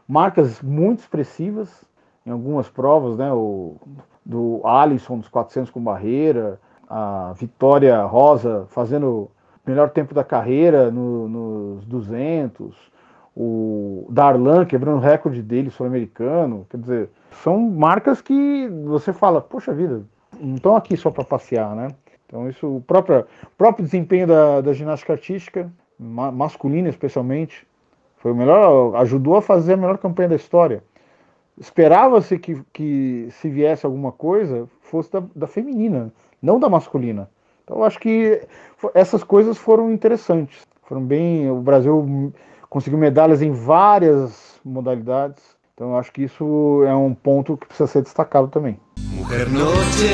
marcas 0.08 0.62
muito 0.62 1.00
expressivas 1.00 1.84
em 2.26 2.32
algumas 2.32 2.70
provas, 2.70 3.18
né? 3.18 3.34
O, 3.34 3.76
do 4.26 4.62
Alisson 4.64 5.18
dos 5.18 5.28
400 5.28 5.72
com 5.72 5.82
barreira, 5.82 6.60
a 6.90 7.34
Vitória 7.36 8.02
Rosa 8.04 8.66
fazendo 8.70 9.08
o 9.08 9.32
melhor 9.66 9.90
tempo 9.90 10.14
da 10.14 10.24
carreira 10.24 10.92
no, 10.92 11.28
nos 11.28 11.86
200, 11.86 12.76
o 13.36 14.06
Darlan 14.10 14.66
quebrando 14.66 14.98
o 14.98 15.02
recorde 15.02 15.42
dele 15.42 15.70
sul-americano. 15.70 16.68
Quer 16.70 16.78
dizer, 16.78 17.10
são 17.44 17.60
marcas 17.60 18.22
que 18.22 18.70
você 18.86 19.12
fala, 19.12 19.42
poxa 19.42 19.74
vida, 19.74 20.04
não 20.40 20.56
estão 20.56 20.76
aqui 20.76 20.96
só 20.96 21.10
para 21.10 21.24
passear, 21.24 21.76
né? 21.76 21.90
Então 22.26 22.50
isso, 22.50 22.78
o 22.78 22.82
próprio, 22.82 23.26
próprio 23.58 23.86
desempenho 23.86 24.28
da, 24.28 24.62
da 24.62 24.74
ginástica 24.74 25.14
artística, 25.14 25.72
ma, 26.00 26.32
masculina 26.32 26.90
especialmente, 26.90 27.68
foi 28.18 28.32
o 28.32 28.36
melhor, 28.36 28.96
ajudou 28.96 29.36
a 29.36 29.42
fazer 29.42 29.74
a 29.74 29.78
melhor 29.78 29.98
campanha 29.98 30.30
da 30.30 30.36
história. 30.36 30.84
Esperava-se 31.60 32.38
que, 32.40 32.62
que 32.74 33.28
se 33.32 33.50
viesse 33.50 33.86
alguma 33.86 34.12
coisa, 34.12 34.68
fosse 34.82 35.12
da, 35.12 35.24
da 35.36 35.48
feminina, 35.48 36.12
não 36.42 36.60
da 36.60 36.70
masculina. 36.70 37.30
Então 37.64 37.78
eu 37.78 37.84
acho 37.84 38.00
que 38.00 38.42
essas 38.94 39.24
coisas 39.24 39.58
foram 39.58 39.92
interessantes. 39.92 40.62
Foram 40.84 41.02
bem. 41.02 41.50
O 41.50 41.62
Brasil 41.62 42.34
conseguiu 42.70 43.00
medalhas 43.00 43.42
em 43.42 43.52
várias 43.52 44.60
modalidades. 44.66 45.44
Então 45.74 45.92
eu 45.92 45.98
acho 45.98 46.12
que 46.12 46.24
isso 46.24 46.84
é 46.86 46.94
um 46.94 47.14
ponto 47.14 47.58
que 47.58 47.68
precisa 47.68 47.88
ser 47.88 48.02
destacado 48.02 48.48
também. 48.48 48.80
Mujer 49.16 49.50
noche, 49.50 50.10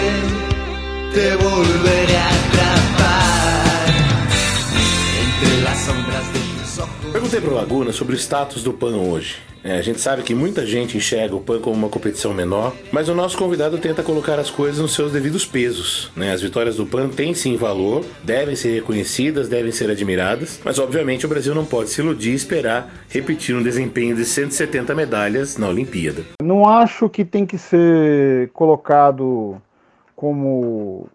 te 1.13 1.35
volveré 1.37 2.17
a 2.17 2.27
atrapar 2.27 3.28
Perguntei 7.29 7.47
pro 7.47 7.59
Laguna 7.59 7.91
sobre 7.91 8.15
o 8.15 8.17
status 8.17 8.63
do 8.63 8.73
PAN 8.73 8.97
hoje. 8.97 9.35
É, 9.63 9.77
a 9.77 9.83
gente 9.83 10.01
sabe 10.01 10.23
que 10.23 10.33
muita 10.33 10.65
gente 10.65 10.97
enxerga 10.97 11.35
o 11.35 11.39
PAN 11.39 11.59
como 11.59 11.75
uma 11.75 11.87
competição 11.87 12.33
menor, 12.33 12.75
mas 12.91 13.07
o 13.07 13.13
nosso 13.13 13.37
convidado 13.37 13.77
tenta 13.77 14.01
colocar 14.01 14.39
as 14.39 14.49
coisas 14.49 14.81
nos 14.81 14.95
seus 14.95 15.11
devidos 15.11 15.45
pesos. 15.45 16.11
Né? 16.15 16.33
As 16.33 16.41
vitórias 16.41 16.77
do 16.77 16.87
PAN 16.87 17.07
têm 17.09 17.35
sim 17.35 17.55
valor, 17.55 18.03
devem 18.23 18.55
ser 18.55 18.73
reconhecidas, 18.73 19.47
devem 19.47 19.71
ser 19.71 19.91
admiradas, 19.91 20.59
mas 20.65 20.79
obviamente 20.79 21.27
o 21.27 21.29
Brasil 21.29 21.53
não 21.53 21.65
pode 21.65 21.91
se 21.91 22.01
iludir 22.01 22.31
e 22.31 22.35
esperar 22.35 22.91
repetir 23.09 23.55
um 23.55 23.61
desempenho 23.61 24.15
de 24.15 24.25
170 24.25 24.95
medalhas 24.95 25.55
na 25.55 25.67
Olimpíada. 25.67 26.23
Não 26.41 26.67
acho 26.67 27.07
que 27.07 27.23
tem 27.23 27.45
que 27.45 27.59
ser 27.59 28.49
colocado 28.53 29.61
como 30.15 31.07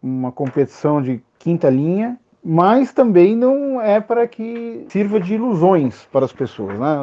uma 0.00 0.30
competição 0.30 1.02
de 1.02 1.20
quinta 1.40 1.68
linha, 1.68 2.16
mas 2.48 2.92
também 2.92 3.34
não 3.34 3.82
é 3.82 4.00
para 4.00 4.24
que 4.28 4.86
sirva 4.88 5.18
de 5.18 5.34
ilusões 5.34 6.06
para 6.12 6.24
as 6.24 6.32
pessoas. 6.32 6.78
Né? 6.78 7.00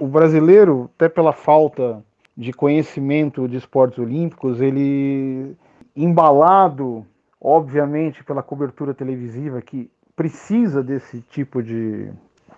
O, 0.00 0.04
o, 0.04 0.08
brasileiro, 0.08 0.90
até 0.96 1.08
pela 1.08 1.32
falta 1.32 2.02
de 2.36 2.52
conhecimento 2.52 3.46
de 3.46 3.56
esportes 3.56 4.00
olímpicos, 4.00 4.60
ele 4.60 5.54
embalado, 5.94 7.06
obviamente, 7.40 8.24
pela 8.24 8.42
cobertura 8.42 8.92
televisiva 8.92 9.62
que 9.62 9.88
precisa 10.16 10.82
desse 10.82 11.20
tipo 11.20 11.62
de, 11.62 12.08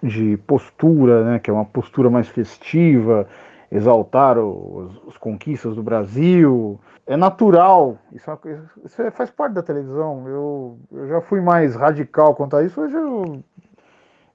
de 0.03 0.39
postura, 0.47 1.25
né? 1.25 1.39
que 1.39 1.51
é 1.51 1.53
uma 1.53 1.67
postura 1.67 2.09
mais 2.09 2.29
festiva, 2.29 3.29
exaltar 3.73 4.39
os, 4.39 5.03
os 5.07 5.17
conquistas 5.17 5.75
do 5.75 5.83
Brasil, 5.83 6.79
é 7.07 7.17
natural, 7.17 7.99
isso, 8.13 8.31
é 8.31 8.37
isso, 8.85 9.03
é, 9.03 9.11
faz 9.11 9.31
parte 9.31 9.55
da 9.55 9.63
televisão. 9.63 10.29
Eu, 10.29 10.79
eu 10.93 11.09
já 11.09 11.21
fui 11.23 11.41
mais 11.41 11.75
radical 11.75 12.35
quanto 12.35 12.55
a 12.55 12.63
isso, 12.63 12.81
hoje 12.81 12.95
eu, 12.95 13.43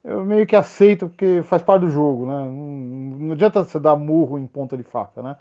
eu 0.04 0.26
meio 0.26 0.48
que 0.48 0.56
aceito 0.56 1.08
porque 1.08 1.44
faz 1.44 1.62
parte 1.62 1.82
do 1.82 1.90
jogo, 1.92 2.26
né? 2.26 2.34
Não, 2.34 3.28
não 3.28 3.32
adianta 3.34 3.64
você 3.64 3.80
dar 3.80 3.96
murro 3.96 4.40
em 4.40 4.48
ponta 4.48 4.76
de 4.76 4.84
faca, 4.84 5.22
né? 5.22 5.38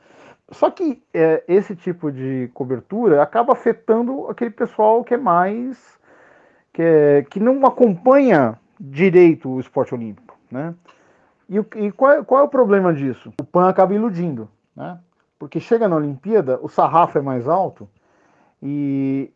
Só 0.51 0.71
que 0.71 1.03
é, 1.13 1.43
esse 1.49 1.75
tipo 1.75 2.13
de 2.13 2.51
cobertura 2.55 3.23
acaba 3.23 3.55
afetando 3.55 4.29
aquele 4.29 4.51
pessoal 4.51 5.03
que 5.03 5.15
é 5.15 5.17
mais. 5.19 5.99
que, 6.73 6.83
é, 6.83 7.27
que 7.31 7.41
não 7.41 7.65
acompanha 7.67 8.59
direito 8.79 9.49
o 9.49 9.59
esporte 9.59 9.95
olímpico, 9.95 10.39
né? 10.51 10.75
E, 11.49 11.59
e 11.59 11.93
qual, 11.93 12.25
qual 12.25 12.41
é 12.41 12.45
o 12.45 12.49
problema 12.49 12.93
disso? 12.93 13.33
O 13.41 13.45
PAN 13.45 13.69
acaba 13.69 13.95
iludindo, 13.95 14.49
né? 14.75 14.99
porque 15.39 15.61
chega 15.61 15.89
na 15.89 15.97
Olimpíada, 15.97 16.59
o 16.63 16.69
sarrafo 16.69 17.19
é 17.19 17.23
mais 17.23 17.47
alto 17.47 17.89
e 18.63 19.31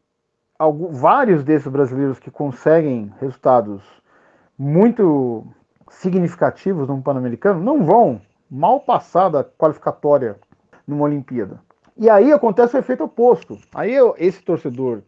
vários 0.93 1.45
desses 1.45 1.69
brasileiros 1.69 2.19
que 2.19 2.31
conseguem 2.31 3.13
resultados 3.21 3.83
muito 4.59 5.47
significativos 5.89 6.87
no 6.87 7.01
Pan-Americano 7.01 7.63
não 7.63 7.85
vão 7.85 8.21
mal 8.51 8.81
passar 8.81 9.29
da 9.29 9.45
qualificatória 9.45 10.37
numa 10.87 11.05
Olimpíada. 11.05 11.61
E 11.97 12.09
aí 12.09 12.33
acontece 12.33 12.77
o 12.77 12.79
efeito 12.79 13.05
oposto. 13.05 13.59
Aí 13.75 13.95
esse 14.19 14.43
torcedor 14.43 15.03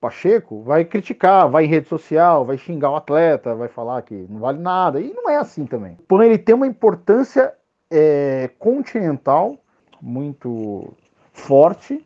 Pacheco 0.00 0.62
vai 0.62 0.84
criticar, 0.84 1.48
vai 1.48 1.64
em 1.64 1.68
rede 1.68 1.88
social, 1.88 2.44
vai 2.44 2.56
xingar 2.56 2.90
o 2.90 2.96
atleta, 2.96 3.54
vai 3.54 3.68
falar 3.68 4.02
que 4.02 4.14
não 4.28 4.40
vale 4.40 4.58
nada. 4.58 5.00
E 5.00 5.12
não 5.12 5.28
é 5.28 5.36
assim 5.36 5.66
também. 5.66 5.96
Porém, 6.06 6.28
ele 6.28 6.38
tem 6.38 6.54
uma 6.54 6.66
importância 6.66 7.52
é, 7.90 8.50
continental 8.58 9.56
muito 10.00 10.92
forte. 11.32 12.04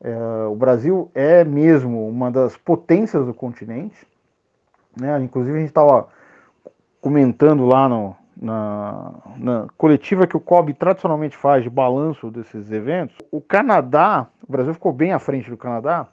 É, 0.00 0.16
o 0.46 0.54
Brasil 0.54 1.10
é 1.14 1.44
mesmo 1.44 2.08
uma 2.08 2.30
das 2.30 2.56
potências 2.56 3.26
do 3.26 3.34
continente. 3.34 4.06
Né? 4.98 5.20
Inclusive, 5.20 5.56
a 5.56 5.60
gente 5.60 5.70
estava 5.70 6.08
comentando 7.00 7.66
lá 7.66 7.88
no, 7.88 8.16
na, 8.40 9.12
na, 9.36 9.66
coletiva 9.76 10.26
que 10.26 10.36
o 10.36 10.40
COB 10.40 10.74
tradicionalmente 10.74 11.36
faz 11.36 11.62
de 11.62 11.70
balanço 11.70 12.30
desses 12.30 12.70
eventos. 12.70 13.16
O 13.30 13.40
Canadá, 13.40 14.26
o 14.46 14.50
Brasil 14.50 14.72
ficou 14.74 14.92
bem 14.92 15.12
à 15.12 15.18
frente 15.18 15.50
do 15.50 15.56
Canadá. 15.56 16.08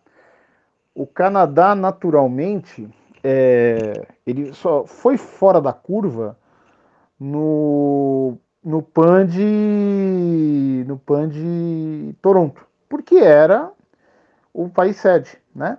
O 0.96 1.06
Canadá, 1.06 1.76
naturalmente, 1.76 2.90
é, 3.22 4.08
ele 4.26 4.54
só 4.54 4.86
foi 4.86 5.18
fora 5.18 5.60
da 5.60 5.74
curva 5.74 6.38
no 7.20 8.38
no 8.64 8.82
PAN 8.82 9.28
de 9.28 10.84
no 10.88 10.98
PAN 10.98 11.30
de 11.30 12.16
Toronto, 12.22 12.66
porque 12.90 13.16
era 13.16 13.72
o 14.54 14.70
país 14.70 14.96
sede, 14.98 15.38
né? 15.54 15.78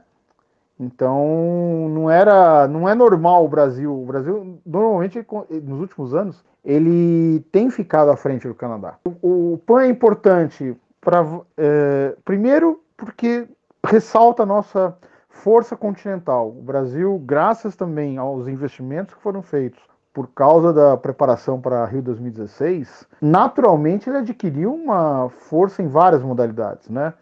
Então 0.79 1.89
não 1.89 2.11
era 2.11 2.69
não 2.69 2.89
é 2.89 2.95
normal 2.95 3.45
o 3.45 3.49
Brasil. 3.49 3.93
O 3.93 4.05
Brasil 4.05 4.61
normalmente 4.65 5.25
nos 5.63 5.81
últimos 5.81 6.15
anos 6.15 6.45
ele 6.65 7.41
tem 7.51 7.71
ficado 7.71 8.11
à 8.11 8.17
frente 8.17 8.47
do 8.47 8.55
Canadá. 8.55 8.99
O, 9.05 9.55
o 9.55 9.59
PAN 9.65 9.83
é 9.83 9.89
importante 9.89 10.77
para 11.01 11.25
é, 11.57 12.15
primeiro 12.25 12.83
porque 12.97 13.49
ressalta 13.87 14.43
a 14.43 14.47
nossa 14.47 14.97
força 15.29 15.77
continental. 15.77 16.49
O 16.49 16.63
Brasil, 16.63 17.19
graças 17.25 17.77
também 17.77 18.19
aos 18.19 18.49
investimentos 18.49 19.15
que 19.15 19.23
foram 19.23 19.43
feitos 19.43 19.81
por 20.13 20.29
causa 20.29 20.73
da 20.73 20.97
preparação 20.97 21.61
para 21.61 21.85
Rio 21.85 22.03
2016, 22.03 23.07
naturalmente 23.21 24.09
ele 24.09 24.19
adquiriu 24.19 24.75
uma 24.75 25.29
força 25.29 25.83
em 25.83 25.89
várias 25.89 26.23
modalidades, 26.23 26.89
né? 26.89 27.13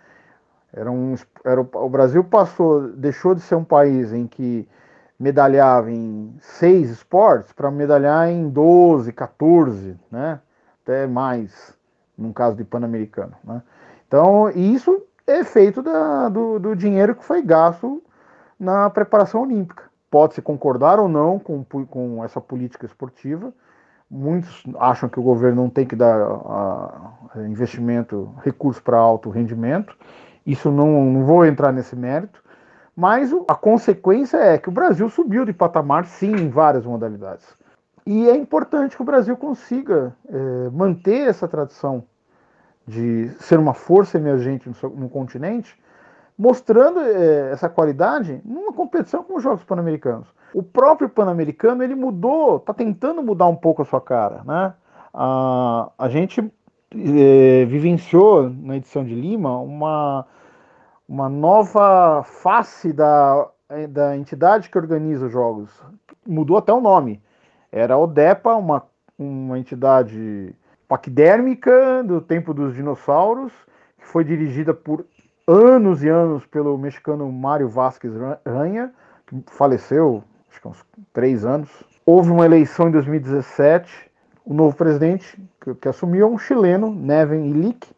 Era 0.72 0.90
um, 0.90 1.14
era, 1.44 1.60
o 1.60 1.88
Brasil 1.88 2.22
passou, 2.24 2.88
deixou 2.92 3.34
de 3.34 3.40
ser 3.40 3.56
um 3.56 3.64
país 3.64 4.12
em 4.12 4.26
que 4.26 4.68
medalhava 5.18 5.90
em 5.90 6.36
seis 6.40 6.90
esportes 6.90 7.52
para 7.52 7.70
medalhar 7.70 8.28
em 8.28 8.48
12, 8.48 9.12
14, 9.12 9.96
né? 10.10 10.40
Até 10.82 11.06
mais, 11.06 11.76
no 12.16 12.32
caso 12.32 12.56
de 12.56 12.64
Pan-Americano, 12.64 13.34
né? 13.42 13.62
Então, 14.06 14.50
isso 14.50 15.03
é 15.26 15.44
feito 15.44 15.82
da, 15.82 16.28
do, 16.28 16.58
do 16.58 16.76
dinheiro 16.76 17.14
que 17.14 17.24
foi 17.24 17.42
gasto 17.42 18.02
na 18.58 18.88
preparação 18.90 19.42
olímpica 19.42 19.84
pode-se 20.14 20.40
concordar 20.40 21.00
ou 21.00 21.08
não 21.08 21.40
com, 21.40 21.64
com 21.64 22.24
essa 22.24 22.40
política 22.40 22.86
esportiva. 22.86 23.52
Muitos 24.08 24.62
acham 24.78 25.08
que 25.08 25.18
o 25.18 25.22
governo 25.24 25.62
não 25.62 25.68
tem 25.68 25.84
que 25.84 25.96
dar 25.96 26.16
a, 26.22 27.10
investimento, 27.38 28.32
recursos 28.44 28.80
para 28.80 28.96
alto 28.96 29.28
rendimento. 29.28 29.96
Isso 30.46 30.70
não, 30.70 31.06
não 31.06 31.24
vou 31.24 31.44
entrar 31.44 31.72
nesse 31.72 31.96
mérito. 31.96 32.40
Mas 32.94 33.32
a 33.48 33.56
consequência 33.56 34.36
é 34.36 34.56
que 34.56 34.68
o 34.68 34.72
Brasil 34.72 35.10
subiu 35.10 35.44
de 35.44 35.52
patamar, 35.52 36.04
sim, 36.04 36.30
em 36.30 36.48
várias 36.48 36.86
modalidades. 36.86 37.48
E 38.06 38.28
é 38.28 38.36
importante 38.36 38.94
que 38.94 39.02
o 39.02 39.06
Brasil 39.06 39.36
consiga 39.36 40.14
é, 40.28 40.70
manter 40.70 41.26
essa 41.26 41.48
tradição 41.48 42.04
de 42.86 43.30
ser 43.40 43.58
uma 43.58 43.74
força 43.74 44.18
emergente 44.18 44.68
no, 44.68 44.74
seu, 44.74 44.90
no 44.90 45.08
continente, 45.08 45.76
mostrando 46.36 47.00
eh, 47.00 47.50
essa 47.52 47.68
qualidade 47.68 48.40
numa 48.44 48.72
competição 48.72 49.22
como 49.22 49.38
os 49.38 49.42
Jogos 49.42 49.64
Pan-Americanos. 49.64 50.28
O 50.52 50.62
próprio 50.62 51.08
Pan-Americano 51.08 51.82
ele 51.82 51.94
mudou, 51.94 52.56
está 52.56 52.74
tentando 52.74 53.22
mudar 53.22 53.46
um 53.46 53.56
pouco 53.56 53.82
a 53.82 53.84
sua 53.84 54.00
cara, 54.00 54.42
né? 54.44 54.74
A, 55.12 55.90
a 55.96 56.08
gente 56.08 56.40
eh, 56.94 57.64
vivenciou 57.66 58.50
na 58.50 58.76
edição 58.76 59.04
de 59.04 59.14
Lima 59.14 59.58
uma, 59.58 60.26
uma 61.08 61.28
nova 61.28 62.22
face 62.24 62.92
da, 62.92 63.48
da 63.88 64.16
entidade 64.16 64.68
que 64.68 64.78
organiza 64.78 65.26
os 65.26 65.32
jogos. 65.32 65.70
Mudou 66.26 66.56
até 66.56 66.72
o 66.72 66.80
nome. 66.80 67.22
Era 67.72 67.94
a 67.94 67.98
ODEPA, 67.98 68.54
uma, 68.54 68.84
uma 69.18 69.58
entidade 69.58 70.54
paquidérmica 70.94 72.04
do 72.04 72.20
tempo 72.20 72.54
dos 72.54 72.72
dinossauros, 72.72 73.52
que 73.98 74.06
foi 74.06 74.22
dirigida 74.22 74.72
por 74.72 75.04
anos 75.44 76.04
e 76.04 76.08
anos 76.08 76.46
pelo 76.46 76.78
mexicano 76.78 77.30
Mário 77.32 77.68
Vasquez 77.68 78.12
Ranha, 78.46 78.92
que 79.26 79.42
faleceu, 79.48 80.22
acho 80.48 80.60
que 80.60 80.68
uns 80.68 80.84
três 81.12 81.44
anos. 81.44 81.68
Houve 82.06 82.30
uma 82.30 82.44
eleição 82.44 82.86
em 82.86 82.92
2017, 82.92 84.08
o 84.44 84.54
novo 84.54 84.76
presidente 84.76 85.36
que, 85.60 85.74
que 85.74 85.88
assumiu 85.88 86.28
é 86.28 86.30
um 86.30 86.38
chileno, 86.38 86.94
Neven 86.94 87.50
Ilic, 87.50 87.88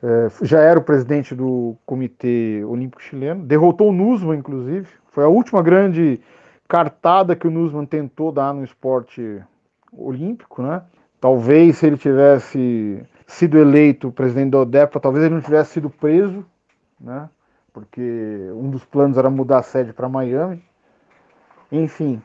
é, 0.00 0.28
já 0.42 0.60
era 0.60 0.78
o 0.78 0.84
presidente 0.84 1.34
do 1.34 1.74
Comitê 1.84 2.62
Olímpico 2.64 3.02
Chileno, 3.02 3.44
derrotou 3.44 3.88
o 3.88 3.92
Nusman, 3.92 4.38
inclusive, 4.38 4.86
foi 5.10 5.24
a 5.24 5.28
última 5.28 5.60
grande 5.62 6.20
cartada 6.68 7.34
que 7.34 7.48
o 7.48 7.50
Nusman 7.50 7.86
tentou 7.86 8.30
dar 8.30 8.54
no 8.54 8.62
esporte 8.62 9.42
olímpico, 9.92 10.62
né? 10.62 10.82
Talvez 11.20 11.78
se 11.78 11.86
ele 11.86 11.96
tivesse 11.96 13.02
sido 13.26 13.58
eleito 13.58 14.10
presidente 14.10 14.50
da 14.50 14.60
ODEPA, 14.60 15.00
talvez 15.00 15.24
ele 15.24 15.34
não 15.34 15.42
tivesse 15.42 15.72
sido 15.72 15.90
preso, 15.90 16.44
né? 17.00 17.28
Porque 17.72 18.50
um 18.54 18.70
dos 18.70 18.84
planos 18.84 19.18
era 19.18 19.28
mudar 19.28 19.58
a 19.58 19.62
sede 19.62 19.92
para 19.92 20.08
Miami. 20.08 20.62
Enfim, 21.70 22.22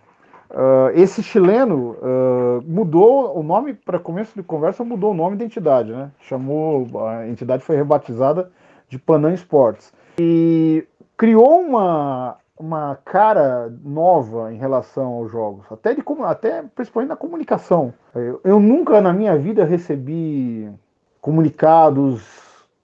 uh, 0.52 0.90
esse 0.94 1.22
chileno 1.22 1.98
uh, 2.02 2.64
mudou 2.66 3.38
o 3.38 3.44
nome 3.44 3.74
para 3.74 4.00
começo 4.00 4.34
de 4.36 4.44
conversa, 4.44 4.84
mudou 4.84 5.12
o 5.12 5.16
nome 5.16 5.36
da 5.36 5.46
entidade, 5.46 5.92
né? 5.92 6.12
Chamou 6.22 6.88
a 7.06 7.28
entidade 7.28 7.64
foi 7.64 7.76
rebatizada 7.76 8.52
de 8.88 8.98
Panam 8.98 9.34
Sports 9.34 9.94
e 10.18 10.88
criou 11.18 11.60
uma 11.60 12.38
uma 12.64 12.98
cara 13.04 13.70
nova 13.84 14.54
em 14.54 14.58
relação 14.58 15.16
aos 15.16 15.30
jogos, 15.30 15.66
até, 15.70 15.94
de, 15.94 16.02
até 16.24 16.64
principalmente 16.74 17.10
na 17.10 17.18
comunicação. 17.18 17.94
Eu, 18.16 18.40
eu 18.42 18.58
nunca 18.58 19.02
na 19.02 19.12
minha 19.12 19.38
vida 19.38 19.66
recebi 19.66 20.72
comunicados, 21.20 22.22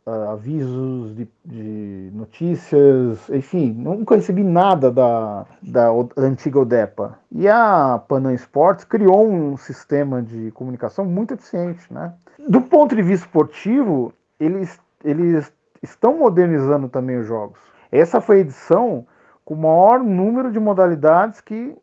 uh, 0.06 0.32
avisos 0.32 1.16
de, 1.16 1.30
de, 1.46 2.12
notícias, 2.14 3.30
enfim, 3.30 3.72
nunca 3.72 4.16
recebi 4.16 4.44
nada 4.44 4.92
da, 4.92 5.46
da, 5.62 5.88
da, 5.88 6.24
antiga 6.24 6.60
ODEPA. 6.60 7.18
E 7.32 7.48
a 7.48 8.04
Panam 8.06 8.34
Sports 8.34 8.84
criou 8.84 9.26
um 9.26 9.56
sistema 9.56 10.22
de 10.22 10.52
comunicação 10.52 11.06
muito 11.06 11.36
eficiente. 11.36 11.82
Né? 11.90 12.14
Do 12.50 12.60
ponto 12.60 12.94
de 12.94 13.02
vista 13.02 13.26
esportivo, 13.26 14.12
eles, 14.38 14.78
eles 15.06 15.54
estão 15.82 16.18
modernizando 16.18 16.90
também 16.90 17.18
os 17.18 17.26
jogos. 17.26 17.58
Essa 17.90 18.20
foi 18.20 18.40
a 18.40 18.42
edição 18.42 19.08
com 19.50 19.56
o 19.56 19.58
maior 19.58 20.04
número 20.04 20.52
de 20.52 20.60
modalidades 20.60 21.42
que 21.42 21.76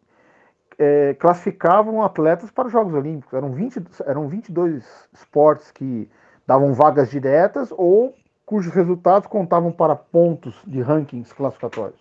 é, 0.78 1.14
classificavam 1.14 2.00
atletas 2.00 2.48
para 2.48 2.66
os 2.66 2.72
Jogos 2.72 2.94
Olímpicos. 2.94 3.34
Eram, 3.34 3.50
20, 3.50 3.82
eram 4.06 4.28
22 4.28 4.84
esportes 5.12 5.72
que 5.72 6.08
davam 6.46 6.72
vagas 6.72 7.10
diretas 7.10 7.72
ou 7.76 8.14
cujos 8.44 8.72
resultados 8.72 9.26
contavam 9.26 9.72
para 9.72 9.96
pontos 9.96 10.54
de 10.64 10.80
rankings 10.80 11.34
classificatórios. 11.34 11.98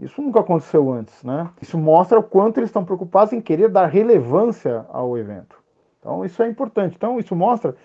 Isso 0.00 0.20
nunca 0.20 0.40
aconteceu 0.40 0.90
antes, 0.90 1.22
né? 1.22 1.48
Isso 1.62 1.78
mostra 1.78 2.18
o 2.18 2.22
quanto 2.22 2.58
eles 2.58 2.70
estão 2.70 2.84
preocupados 2.84 3.32
em 3.32 3.40
querer 3.40 3.68
dar 3.68 3.86
relevância 3.86 4.84
ao 4.88 5.16
evento. 5.16 5.56
Então 6.00 6.24
isso 6.24 6.42
é 6.42 6.48
importante. 6.48 6.96
Então 6.96 7.20
isso 7.20 7.36
mostra 7.36 7.76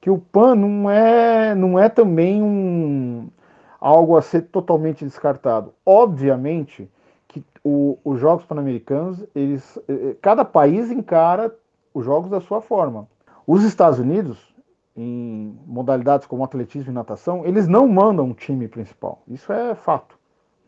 que 0.00 0.08
o 0.08 0.16
PAN 0.16 0.54
não 0.54 0.90
é, 0.90 1.54
não 1.54 1.78
é 1.78 1.90
também 1.90 2.42
um, 2.42 3.28
algo 3.82 4.16
a 4.16 4.22
ser 4.22 4.42
totalmente 4.42 5.04
descartado. 5.04 5.74
Obviamente 5.84 6.88
que 7.26 7.44
o, 7.64 7.98
os 8.04 8.20
Jogos 8.20 8.44
Pan-Americanos, 8.44 9.24
eles, 9.34 9.76
eh, 9.88 9.92
eh, 9.92 10.16
cada 10.22 10.44
país 10.44 10.90
encara 10.92 11.52
os 11.92 12.04
jogos 12.04 12.30
da 12.30 12.40
sua 12.40 12.60
forma. 12.60 13.08
Os 13.44 13.64
Estados 13.64 13.98
Unidos, 13.98 14.54
em 14.96 15.58
modalidades 15.66 16.28
como 16.28 16.44
atletismo 16.44 16.92
e 16.92 16.94
natação, 16.94 17.44
eles 17.44 17.66
não 17.66 17.88
mandam 17.88 18.26
um 18.26 18.34
time 18.34 18.68
principal. 18.68 19.20
Isso 19.26 19.52
é 19.52 19.74
fato. 19.74 20.16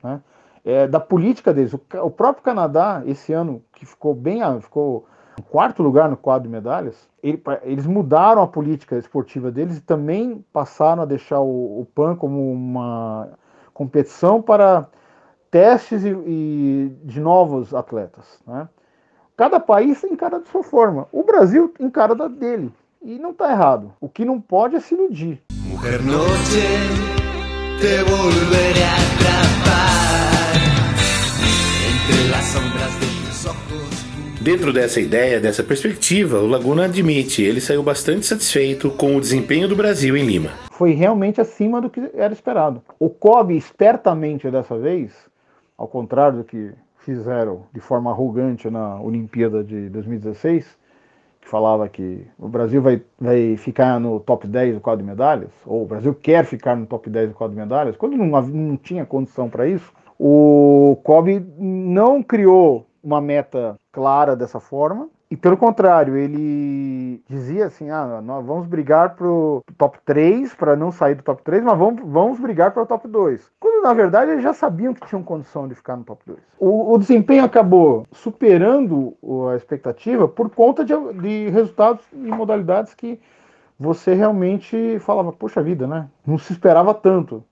Né? 0.03 0.21
É, 0.65 0.89
da 0.89 0.99
política 0.99 1.55
deles. 1.55 1.73
O, 1.73 1.81
o, 2.03 2.11
próprio 2.11 2.43
Canadá, 2.43 3.03
esse 3.07 3.33
ano, 3.33 3.63
que 3.75 3.87
ficou 3.87 4.13
bem, 4.13 4.41
ficou 4.61 5.07
quarto 5.43 5.83
lugar 5.83 6.09
no 6.09 6.17
quadro 6.17 6.49
de 6.49 6.49
medalhas, 6.49 7.09
ele, 7.23 7.43
eles 7.63 7.87
mudaram 7.87 8.43
a 8.43 8.47
política 8.47 8.97
esportiva 8.97 9.51
deles 9.51 9.79
e 9.79 9.81
também 9.81 10.45
passaram 10.53 11.03
a 11.03 11.07
deixar 11.07 11.41
o, 11.41 11.81
o 11.81 11.87
PAN 11.95 12.17
como 12.17 12.53
uma 12.53 13.29
competição 13.73 14.41
para 14.41 14.87
testes 15.51 16.05
e, 16.05 16.11
e 16.11 16.97
de 17.05 17.21
novos 17.21 17.75
atletas. 17.75 18.41
Né? 18.47 18.69
Cada 19.37 19.59
país 19.59 20.03
encara 20.05 20.39
da 20.39 20.47
sua 20.47 20.63
forma. 20.63 21.09
O 21.11 21.25
Brasil 21.25 21.73
encara 21.81 22.15
da 22.15 22.29
dele. 22.29 22.73
E 23.03 23.19
não 23.19 23.31
está 23.31 23.51
errado. 23.51 23.93
O 24.01 24.09
que 24.09 24.25
não 24.25 24.41
pode 24.41 24.77
é 24.77 24.81
se 24.81 24.95
iludir. 24.95 25.43
Mujer 25.67 26.03
noche, 26.03 26.63
te 27.79 28.03
volveré 28.05 29.34
Dentro 34.45 34.75
dessa 34.75 35.01
ideia, 35.01 35.41
dessa 35.41 35.65
perspectiva, 35.65 36.39
o 36.39 36.47
Laguna 36.47 36.85
admite, 36.85 37.43
ele 37.43 37.63
saiu 37.63 37.83
bastante 37.83 38.27
satisfeito 38.27 38.91
com 38.91 39.17
o 39.17 39.21
desempenho 39.21 39.67
do 39.67 39.75
Brasil 39.75 40.15
em 40.19 40.27
Lima. 40.27 40.51
Foi 40.71 40.93
realmente 40.93 41.41
acima 41.41 41.81
do 41.81 41.89
que 41.89 42.11
era 42.13 42.31
esperado. 42.31 42.83
O 43.01 43.09
COB, 43.09 43.57
espertamente 43.57 44.51
dessa 44.51 44.77
vez, 44.77 45.15
ao 45.79 45.89
contrário 45.89 46.41
do 46.41 46.45
que 46.45 46.73
fizeram 46.99 47.63
de 47.73 47.81
forma 47.81 48.11
arrogante 48.11 48.69
na 48.69 49.01
Olimpíada 49.01 49.65
de 49.65 49.89
2016, 49.89 50.67
que 51.41 51.49
falava 51.49 51.89
que 51.89 52.27
o 52.39 52.47
Brasil 52.47 52.83
vai, 52.83 53.01
vai 53.19 53.57
ficar 53.57 53.99
no 53.99 54.21
top 54.21 54.47
10 54.47 54.75
do 54.75 54.81
quadro 54.83 55.03
de 55.03 55.11
medalhas, 55.11 55.53
ou 55.65 55.85
o 55.85 55.87
Brasil 55.87 56.15
quer 56.15 56.45
ficar 56.45 56.77
no 56.77 56.85
top 56.85 57.09
10 57.09 57.31
do 57.31 57.35
quadro 57.35 57.57
de 57.57 57.63
medalhas, 57.63 57.97
quando 57.97 58.15
não, 58.15 58.27
não 58.27 58.77
tinha 58.77 59.07
condição 59.07 59.49
para 59.49 59.67
isso, 59.67 59.91
o 60.19 60.99
COB 61.03 61.43
não 61.59 62.23
criou 62.23 62.87
uma 63.05 63.21
meta 63.21 63.79
clara 63.93 64.35
dessa 64.35 64.59
forma. 64.59 65.09
E 65.31 65.37
pelo 65.37 65.57
contrário, 65.57 66.17
ele 66.17 67.23
dizia 67.29 67.67
assim: 67.67 67.91
ah, 67.91 68.21
nós 68.23 68.45
vamos 68.45 68.67
brigar 68.67 69.15
pro 69.17 69.63
top 69.77 69.99
3 70.05 70.55
para 70.55 70.77
não 70.77 70.93
sair 70.93 71.17
do 71.17 71.23
top 71.23 71.43
3, 71.43 71.63
mas 71.63 71.79
vamos, 71.79 72.03
vamos 72.05 72.39
brigar 72.39 72.73
para 72.73 72.83
o 72.83 72.87
top 72.87 73.09
2. 73.09 73.51
Quando 73.59 73.83
na 73.83 73.93
verdade 73.93 74.31
eles 74.31 74.43
já 74.43 74.53
sabiam 74.53 74.95
que 74.95 75.07
tinham 75.07 75.23
condição 75.23 75.67
de 75.67 75.75
ficar 75.75 75.97
no 75.97 76.05
top 76.05 76.23
2. 76.27 76.39
O, 76.59 76.95
o 76.95 76.99
desempenho 76.99 77.45
acabou 77.45 78.07
superando 78.13 79.17
a 79.51 79.57
expectativa 79.57 80.29
por 80.29 80.51
conta 80.51 80.85
de, 80.85 80.95
de 81.21 81.51
resultados 81.51 82.05
e 82.13 82.17
modalidades 82.17 82.95
que 82.95 83.21
você 83.79 84.15
realmente 84.15 84.99
falava, 85.01 85.33
poxa 85.33 85.63
vida, 85.63 85.87
né? 85.87 86.09
Não 86.25 86.39
se 86.39 86.53
esperava 86.53 86.95
tanto 86.95 87.43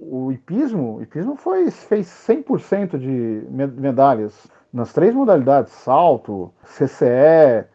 o 0.00 0.30
hipismo, 0.32 0.96
o 0.96 1.02
hipismo 1.02 1.36
foi, 1.36 1.70
fez 1.70 2.06
100% 2.06 2.98
de 2.98 3.42
medalhas 3.50 4.48
nas 4.72 4.92
três 4.92 5.14
modalidades, 5.14 5.72
salto, 5.72 6.52
CCE, 6.64 7.66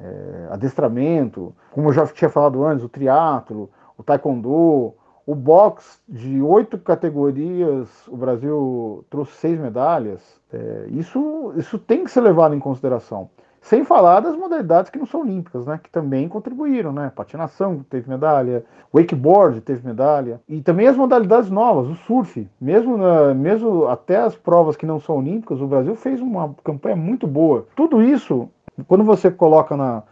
é, 0.00 0.48
adestramento, 0.50 1.54
como 1.70 1.88
eu 1.88 1.92
já 1.92 2.06
tinha 2.06 2.30
falado 2.30 2.64
antes, 2.64 2.84
o 2.84 2.88
triatlo, 2.88 3.70
o 3.96 4.02
taekwondo, 4.02 4.94
o 5.26 5.34
boxe 5.34 5.98
de 6.08 6.40
oito 6.40 6.78
categorias, 6.78 7.88
o 8.08 8.16
Brasil 8.16 9.04
trouxe 9.10 9.32
seis 9.32 9.58
medalhas. 9.58 10.40
É, 10.52 10.86
isso, 10.90 11.52
isso 11.56 11.78
tem 11.78 12.04
que 12.04 12.10
ser 12.10 12.20
levado 12.22 12.54
em 12.54 12.60
consideração. 12.60 13.28
Sem 13.60 13.84
falar 13.84 14.20
das 14.20 14.36
modalidades 14.36 14.90
que 14.90 14.98
não 14.98 15.06
são 15.06 15.20
olímpicas, 15.20 15.66
né? 15.66 15.78
Que 15.82 15.90
também 15.90 16.28
contribuíram, 16.28 16.92
né? 16.92 17.12
Patinação 17.14 17.84
teve 17.90 18.08
medalha, 18.08 18.64
wakeboard 18.94 19.60
teve 19.60 19.86
medalha. 19.86 20.40
E 20.48 20.60
também 20.62 20.86
as 20.86 20.96
modalidades 20.96 21.50
novas, 21.50 21.88
o 21.88 21.94
surf. 21.94 22.48
Mesmo, 22.60 22.96
na, 22.96 23.34
mesmo 23.34 23.86
até 23.88 24.16
as 24.16 24.34
provas 24.34 24.76
que 24.76 24.86
não 24.86 25.00
são 25.00 25.18
olímpicas, 25.18 25.60
o 25.60 25.66
Brasil 25.66 25.94
fez 25.94 26.20
uma 26.20 26.54
campanha 26.64 26.96
muito 26.96 27.26
boa. 27.26 27.66
Tudo 27.76 28.02
isso, 28.02 28.48
quando 28.86 29.04
você 29.04 29.30
coloca 29.30 29.76
na, 29.76 30.02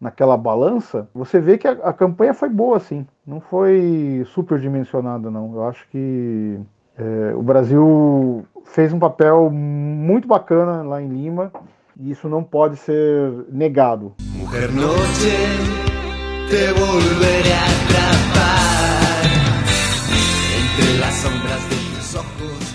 naquela 0.00 0.36
balança, 0.36 1.08
você 1.14 1.38
vê 1.38 1.58
que 1.58 1.68
a, 1.68 1.72
a 1.72 1.92
campanha 1.92 2.34
foi 2.34 2.48
boa, 2.48 2.80
sim. 2.80 3.06
Não 3.26 3.40
foi 3.40 4.24
superdimensionada, 4.26 5.30
não. 5.30 5.54
Eu 5.54 5.64
acho 5.68 5.86
que 5.88 6.58
é, 6.96 7.34
o 7.34 7.42
Brasil 7.42 8.44
fez 8.64 8.92
um 8.92 8.98
papel 8.98 9.50
muito 9.50 10.26
bacana 10.26 10.82
lá 10.82 11.02
em 11.02 11.08
Lima 11.08 11.52
e 11.98 12.10
isso 12.10 12.28
não 12.28 12.42
pode 12.42 12.76
ser 12.76 13.46
negado. 13.50 14.14
Mujer 14.34 14.70
noche, 14.72 15.30
te 16.48 16.72
volveré 16.72 17.52
a 17.52 17.64
atrapar 17.64 19.24
entre 20.60 20.98
las 20.98 21.14
sombras 21.14 21.68
de 21.68 21.76
tus 21.96 22.14
ojos. 22.14 22.74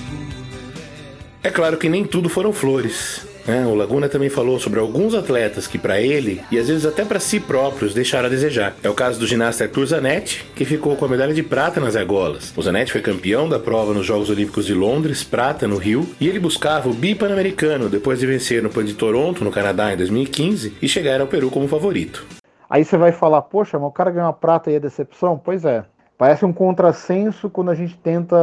É 1.43 1.49
claro 1.49 1.77
que 1.77 1.89
nem 1.89 2.03
tudo 2.05 2.29
foram 2.29 2.51
flores. 2.51 3.28
É, 3.47 3.65
o 3.65 3.73
Laguna 3.73 4.07
também 4.07 4.29
falou 4.29 4.59
sobre 4.59 4.79
alguns 4.79 5.13
atletas 5.13 5.67
que, 5.67 5.77
para 5.77 5.99
ele, 5.99 6.41
e 6.51 6.57
às 6.57 6.67
vezes 6.67 6.85
até 6.85 7.03
para 7.03 7.19
si 7.19 7.39
próprios, 7.39 7.93
deixaram 7.93 8.27
a 8.27 8.29
desejar. 8.29 8.75
É 8.83 8.89
o 8.89 8.93
caso 8.93 9.19
do 9.19 9.27
ginasta 9.27 9.63
Arthur 9.63 9.85
Zanetti, 9.87 10.45
que 10.55 10.65
ficou 10.65 10.95
com 10.95 11.05
a 11.05 11.09
medalha 11.09 11.33
de 11.33 11.43
prata 11.43 11.79
nas 11.79 11.95
argolas. 11.95 12.53
O 12.55 12.61
Zanetti 12.61 12.91
foi 12.91 13.01
campeão 13.01 13.49
da 13.49 13.59
prova 13.59 13.93
nos 13.93 14.05
Jogos 14.05 14.29
Olímpicos 14.29 14.65
de 14.65 14.73
Londres, 14.73 15.23
prata 15.23 15.67
no 15.67 15.77
Rio, 15.77 16.07
e 16.19 16.27
ele 16.27 16.39
buscava 16.39 16.89
o 16.89 16.93
bi-pan-americano 16.93 17.89
depois 17.89 18.19
de 18.19 18.27
vencer 18.27 18.61
no 18.61 18.69
Pan 18.69 18.85
de 18.85 18.93
Toronto, 18.93 19.43
no 19.43 19.51
Canadá, 19.51 19.93
em 19.93 19.97
2015, 19.97 20.77
e 20.81 20.87
chegar 20.87 21.21
ao 21.21 21.27
Peru 21.27 21.49
como 21.49 21.67
favorito. 21.67 22.25
Aí 22.69 22.85
você 22.85 22.97
vai 22.97 23.11
falar, 23.11 23.41
poxa, 23.41 23.79
mas 23.79 23.87
o 23.87 23.91
cara 23.91 24.11
ganhou 24.11 24.29
a 24.29 24.33
prata 24.33 24.69
e 24.69 24.75
é 24.75 24.79
decepção? 24.79 25.41
Pois 25.43 25.65
é. 25.65 25.83
Parece 26.19 26.45
um 26.45 26.51
contrassenso 26.51 27.49
quando 27.49 27.71
a 27.71 27.73
gente 27.73 27.97
tenta 27.97 28.35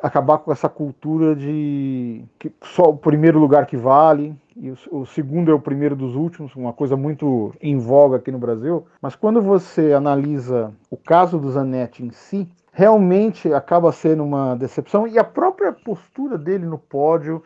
acabar 0.00 0.38
com 0.38 0.52
essa 0.52 0.68
cultura 0.68 1.34
de 1.34 2.24
que 2.38 2.52
só 2.62 2.84
o 2.84 2.96
primeiro 2.96 3.36
lugar 3.40 3.66
que 3.66 3.76
vale, 3.76 4.32
e 4.56 4.72
o, 4.92 5.04
segundo 5.04 5.50
é 5.50 5.54
o 5.54 5.58
primeiro 5.58 5.96
dos 5.96 6.14
últimos, 6.14 6.54
uma 6.54 6.72
coisa 6.72 6.96
muito 6.96 7.52
em 7.60 7.76
voga 7.78 8.18
aqui 8.18 8.30
no 8.30 8.38
Brasil. 8.38 8.86
Mas 9.02 9.16
quando 9.16 9.42
você 9.42 9.92
analisa 9.92 10.72
o 10.88 10.96
caso 10.96 11.36
do 11.36 11.50
Zanetti 11.50 12.04
em 12.04 12.12
si, 12.12 12.48
realmente 12.72 13.52
acaba 13.52 13.90
sendo 13.90 14.22
uma 14.22 14.54
decepção 14.54 15.04
e 15.08 15.18
a 15.18 15.24
própria 15.24 15.72
postura 15.72 16.38
dele 16.38 16.64
no 16.64 16.78
pódio, 16.78 17.42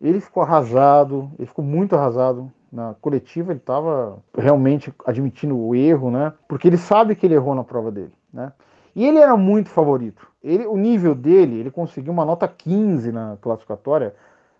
ele 0.00 0.20
ficou 0.20 0.44
arrasado, 0.44 1.28
ele 1.40 1.48
ficou 1.48 1.64
muito 1.64 1.96
arrasado 1.96 2.52
na 2.72 2.94
coletiva, 3.00 3.50
ele 3.50 3.58
estava 3.58 4.16
realmente 4.38 4.94
admitindo 5.04 5.58
o 5.58 5.74
erro, 5.74 6.08
né? 6.08 6.32
Porque 6.46 6.68
ele 6.68 6.78
sabe 6.78 7.16
que 7.16 7.26
ele 7.26 7.34
errou 7.34 7.56
na 7.56 7.64
prova 7.64 7.90
dele, 7.90 8.12
né? 8.32 8.52
E 8.94 9.06
ele 9.06 9.18
era 9.18 9.36
muito 9.36 9.70
favorito. 9.70 10.26
Ele, 10.42 10.66
o 10.66 10.76
nível 10.76 11.14
dele, 11.14 11.60
ele 11.60 11.70
conseguiu 11.70 12.12
uma 12.12 12.24
nota 12.24 12.48
15 12.48 13.12
na 13.12 13.36
classificatória, 13.40 14.14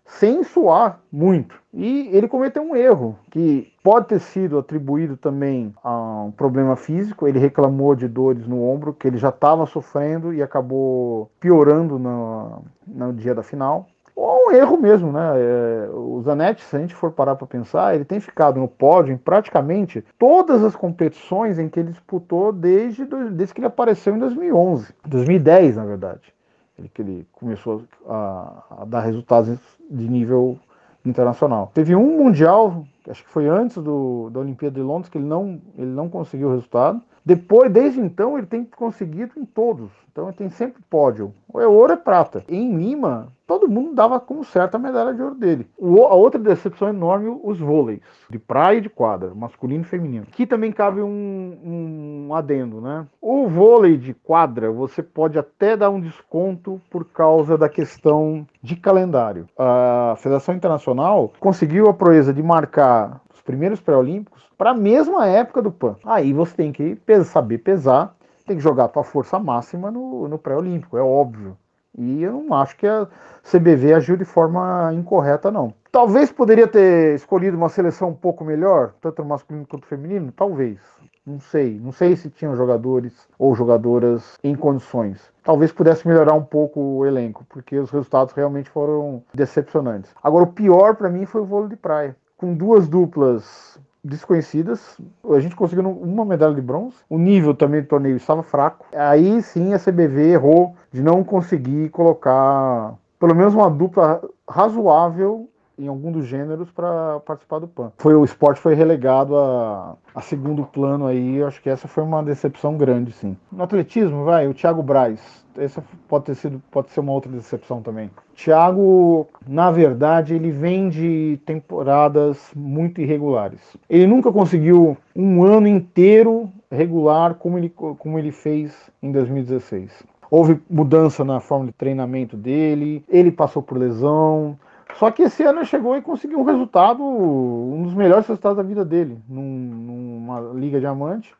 sem 0.05 0.43
suar 0.43 1.01
muito. 1.11 1.55
E 1.73 2.09
ele 2.11 2.27
cometeu 2.27 2.61
um 2.61 2.75
erro 2.75 3.17
que 3.31 3.71
pode 3.83 4.07
ter 4.07 4.19
sido 4.19 4.57
atribuído 4.57 5.17
também 5.17 5.73
a 5.83 6.23
um 6.23 6.31
problema 6.31 6.75
físico. 6.75 7.27
Ele 7.27 7.39
reclamou 7.39 7.95
de 7.95 8.07
dores 8.07 8.47
no 8.47 8.61
ombro 8.63 8.93
que 8.93 9.07
ele 9.07 9.17
já 9.17 9.29
estava 9.29 9.65
sofrendo 9.65 10.33
e 10.33 10.41
acabou 10.41 11.31
piorando 11.39 11.97
no, 11.97 12.63
no 12.87 13.13
dia 13.13 13.33
da 13.33 13.43
final. 13.43 13.87
Ou 14.15 14.47
um 14.47 14.51
erro 14.51 14.77
mesmo, 14.77 15.11
né? 15.11 15.33
É, 15.35 15.89
o 15.91 16.21
Zanetti, 16.21 16.63
se 16.63 16.75
a 16.75 16.79
gente 16.79 16.93
for 16.93 17.11
parar 17.11 17.35
para 17.35 17.47
pensar, 17.47 17.95
ele 17.95 18.05
tem 18.05 18.19
ficado 18.19 18.59
no 18.59 18.67
pódio 18.67 19.13
em 19.13 19.17
praticamente 19.17 20.05
todas 20.19 20.63
as 20.63 20.75
competições 20.75 21.57
em 21.57 21.67
que 21.67 21.79
ele 21.79 21.91
disputou 21.91 22.51
desde, 22.51 23.05
desde 23.05 23.53
que 23.53 23.59
ele 23.59 23.67
apareceu 23.67 24.15
em 24.15 24.19
2011, 24.19 24.93
2010, 25.05 25.77
na 25.77 25.85
verdade 25.85 26.33
ele, 26.77 26.89
que 26.89 27.01
ele 27.01 27.27
começou 27.33 27.83
a, 28.07 28.63
a, 28.81 28.85
dar 28.85 29.01
resultados 29.01 29.59
de 29.89 30.09
nível 30.09 30.57
internacional. 31.05 31.71
Teve 31.73 31.95
um 31.95 32.17
mundial, 32.17 32.85
acho 33.07 33.23
que 33.23 33.29
foi 33.29 33.47
antes 33.47 33.77
do, 33.77 34.29
da 34.29 34.39
Olimpíada 34.39 34.75
de 34.75 34.81
Londres, 34.81 35.09
que 35.09 35.17
ele 35.17 35.25
não, 35.25 35.61
ele 35.77 35.91
não 35.91 36.09
conseguiu 36.09 36.49
o 36.49 36.51
resultado. 36.51 37.01
Depois, 37.25 37.71
desde 37.71 37.99
então, 37.99 38.37
ele 38.37 38.47
tem 38.47 38.65
conseguido 38.65 39.33
em 39.37 39.45
todos. 39.45 39.89
Então 40.11 40.27
ele 40.27 40.37
tem 40.37 40.49
sempre 40.49 40.81
pódio. 40.89 41.33
Ou 41.51 41.61
é 41.61 41.67
ouro 41.67 41.93
ou 41.93 41.99
é 41.99 42.01
prata. 42.01 42.43
Em 42.47 42.75
Lima, 42.75 43.29
todo 43.47 43.67
mundo 43.67 43.95
dava 43.95 44.19
como 44.19 44.43
certa 44.43 44.77
a 44.77 44.79
medalha 44.79 45.13
de 45.13 45.21
ouro 45.21 45.33
dele. 45.33 45.67
O, 45.77 46.03
a 46.03 46.13
outra 46.13 46.39
decepção 46.39 46.89
enorme, 46.89 47.35
os 47.43 47.59
vôleis, 47.59 47.99
de 48.29 48.37
praia 48.37 48.77
e 48.77 48.81
de 48.81 48.89
quadra, 48.89 49.33
masculino 49.33 49.83
e 49.83 49.87
feminino. 49.87 50.25
Aqui 50.31 50.45
também 50.45 50.71
cabe 50.71 51.01
um, 51.01 52.27
um 52.29 52.35
adendo, 52.35 52.79
né? 52.79 53.07
O 53.19 53.47
vôlei 53.47 53.97
de 53.97 54.13
quadra, 54.13 54.71
você 54.71 55.01
pode 55.01 55.39
até 55.39 55.75
dar 55.75 55.89
um 55.89 55.99
desconto 55.99 56.79
por 56.91 57.05
causa 57.05 57.57
da 57.57 57.67
questão 57.67 58.45
de 58.61 58.75
calendário. 58.75 59.47
A 59.57 60.15
Federação 60.17 60.53
Internacional 60.53 61.31
conseguiu 61.39 61.89
a 61.89 61.93
proeza 61.93 62.33
de 62.33 62.43
marcar 62.43 63.19
primeiros 63.43 63.79
pré-olímpicos 63.79 64.49
para 64.57 64.71
a 64.71 64.75
mesma 64.75 65.27
época 65.27 65.61
do 65.61 65.71
PAN. 65.71 65.95
Aí 66.05 66.33
você 66.33 66.55
tem 66.55 66.71
que 66.71 66.97
saber 67.25 67.59
pesar, 67.59 68.15
tem 68.45 68.57
que 68.57 68.63
jogar 68.63 68.85
a 68.85 68.89
tua 68.89 69.03
força 69.03 69.39
máxima 69.39 69.91
no, 69.91 70.27
no 70.27 70.37
pré-olímpico, 70.37 70.97
é 70.97 71.01
óbvio. 71.01 71.57
E 71.97 72.23
eu 72.23 72.43
não 72.43 72.55
acho 72.55 72.75
que 72.75 72.87
a 72.87 73.07
CBV 73.43 73.93
agiu 73.93 74.17
de 74.17 74.25
forma 74.25 74.91
incorreta, 74.93 75.51
não. 75.51 75.73
Talvez 75.91 76.31
poderia 76.31 76.67
ter 76.67 77.13
escolhido 77.13 77.55
uma 77.55 77.69
seleção 77.69 78.09
um 78.09 78.15
pouco 78.15 78.43
melhor, 78.43 78.93
tanto 78.99 79.23
masculino 79.23 79.67
quanto 79.67 79.85
feminino, 79.85 80.31
talvez. 80.31 80.79
Não 81.25 81.39
sei. 81.39 81.79
Não 81.79 81.91
sei 81.91 82.15
se 82.15 82.31
tinham 82.31 82.55
jogadores 82.55 83.13
ou 83.37 83.53
jogadoras 83.53 84.37
em 84.43 84.55
condições. 84.55 85.31
Talvez 85.43 85.71
pudesse 85.71 86.07
melhorar 86.07 86.33
um 86.33 86.43
pouco 86.43 86.79
o 86.79 87.05
elenco, 87.05 87.45
porque 87.47 87.77
os 87.77 87.91
resultados 87.91 88.33
realmente 88.33 88.71
foram 88.71 89.23
decepcionantes. 89.33 90.11
Agora, 90.23 90.45
o 90.45 90.51
pior 90.51 90.95
para 90.95 91.09
mim 91.09 91.25
foi 91.25 91.41
o 91.41 91.45
vôlei 91.45 91.69
de 91.69 91.75
praia. 91.75 92.15
Com 92.43 92.53
duas 92.53 92.89
duplas 92.89 93.79
desconhecidas. 94.03 94.97
A 95.33 95.39
gente 95.39 95.55
conseguiu 95.55 95.89
uma 95.89 96.25
medalha 96.25 96.53
de 96.53 96.59
bronze. 96.59 96.97
O 97.09 97.17
nível 97.17 97.53
também 97.53 97.81
do 97.81 97.87
torneio 97.87 98.17
estava 98.17 98.43
fraco. 98.43 98.85
Aí 98.93 99.41
sim 99.41 99.73
a 99.73 99.79
CBV 99.79 100.31
errou 100.31 100.75
de 100.91 101.01
não 101.01 101.23
conseguir 101.23 101.87
colocar 101.87 102.95
pelo 103.17 103.33
menos 103.33 103.53
uma 103.53 103.69
dupla 103.69 104.21
razoável 104.45 105.47
em 105.77 105.87
algum 105.87 106.11
dos 106.11 106.25
gêneros 106.25 106.69
para 106.71 107.19
participar 107.21 107.59
do 107.59 107.67
PAN. 107.67 107.91
Foi 107.97 108.13
o 108.13 108.23
esporte 108.23 108.59
foi 108.59 108.75
relegado 108.75 109.37
a, 109.37 109.95
a 110.13 110.21
segundo 110.21 110.63
plano 110.63 111.07
aí, 111.07 111.41
acho 111.43 111.61
que 111.61 111.69
essa 111.69 111.87
foi 111.87 112.03
uma 112.03 112.23
decepção 112.23 112.77
grande, 112.77 113.11
sim. 113.11 113.35
No 113.51 113.63
atletismo, 113.63 114.23
vai, 114.23 114.47
o 114.47 114.53
Thiago 114.53 114.83
Braz. 114.83 115.43
Essa 115.55 115.83
pode 116.07 116.25
ter 116.25 116.35
sido, 116.35 116.61
pode 116.71 116.89
ser 116.89 116.99
uma 116.99 117.11
outra 117.11 117.31
decepção 117.31 117.81
também. 117.81 118.09
Thiago, 118.35 119.27
na 119.47 119.69
verdade, 119.69 120.33
ele 120.33 120.49
vem 120.49 120.89
de 120.89 121.39
temporadas 121.45 122.51
muito 122.55 122.99
irregulares. 122.99 123.61
Ele 123.87 124.07
nunca 124.07 124.31
conseguiu 124.31 124.97
um 125.15 125.43
ano 125.43 125.67
inteiro 125.67 126.49
regular 126.71 127.35
como 127.35 127.59
ele, 127.59 127.69
como 127.69 128.17
ele 128.17 128.31
fez 128.31 128.89
em 129.01 129.11
2016. 129.11 130.03
Houve 130.31 130.59
mudança 130.67 131.23
na 131.23 131.39
forma 131.39 131.67
de 131.67 131.71
treinamento 131.73 132.35
dele, 132.35 133.05
ele 133.07 133.31
passou 133.31 133.61
por 133.61 133.77
lesão, 133.77 134.57
só 134.99 135.11
que 135.11 135.23
esse 135.23 135.43
ano 135.43 135.65
chegou 135.65 135.95
e 135.97 136.01
conseguiu 136.01 136.39
um 136.39 136.43
resultado, 136.43 137.03
um 137.03 137.83
dos 137.83 137.93
melhores 137.93 138.27
resultados 138.27 138.57
da 138.57 138.63
vida 138.63 138.85
dele, 138.85 139.17
num, 139.27 139.43
numa 139.43 140.39
Liga 140.53 140.79
Diamante. 140.79 141.33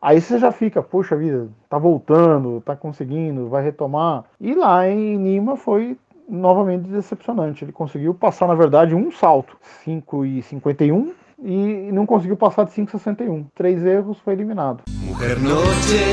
Aí 0.00 0.20
você 0.20 0.38
já 0.38 0.52
fica, 0.52 0.82
poxa 0.82 1.16
vida, 1.16 1.48
tá 1.68 1.78
voltando, 1.78 2.60
tá 2.60 2.76
conseguindo, 2.76 3.48
vai 3.48 3.62
retomar. 3.62 4.24
E 4.40 4.54
lá 4.54 4.88
em 4.88 5.22
Lima 5.22 5.56
foi 5.56 5.96
novamente 6.28 6.88
decepcionante. 6.88 7.64
Ele 7.64 7.72
conseguiu 7.72 8.14
passar, 8.14 8.46
na 8.46 8.54
verdade, 8.54 8.94
um 8.94 9.10
salto, 9.10 9.56
5,51 9.84 11.12
e 11.42 11.90
não 11.92 12.06
conseguiu 12.06 12.36
passar 12.36 12.64
de 12.64 12.72
5,61. 12.72 13.46
Três 13.54 13.84
erros, 13.84 14.18
foi 14.20 14.34
eliminado. 14.34 14.82
Mujer 15.04 15.38
noche, 15.40 16.04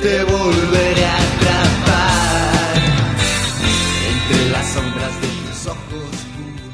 te 0.00 0.24
volveré 0.24 1.04
a 1.04 1.16
atrapar 1.36 2.74
entre 4.10 4.52
las 4.52 4.66
sombras 4.66 5.20
de 5.20 5.39
socorro 5.70 6.09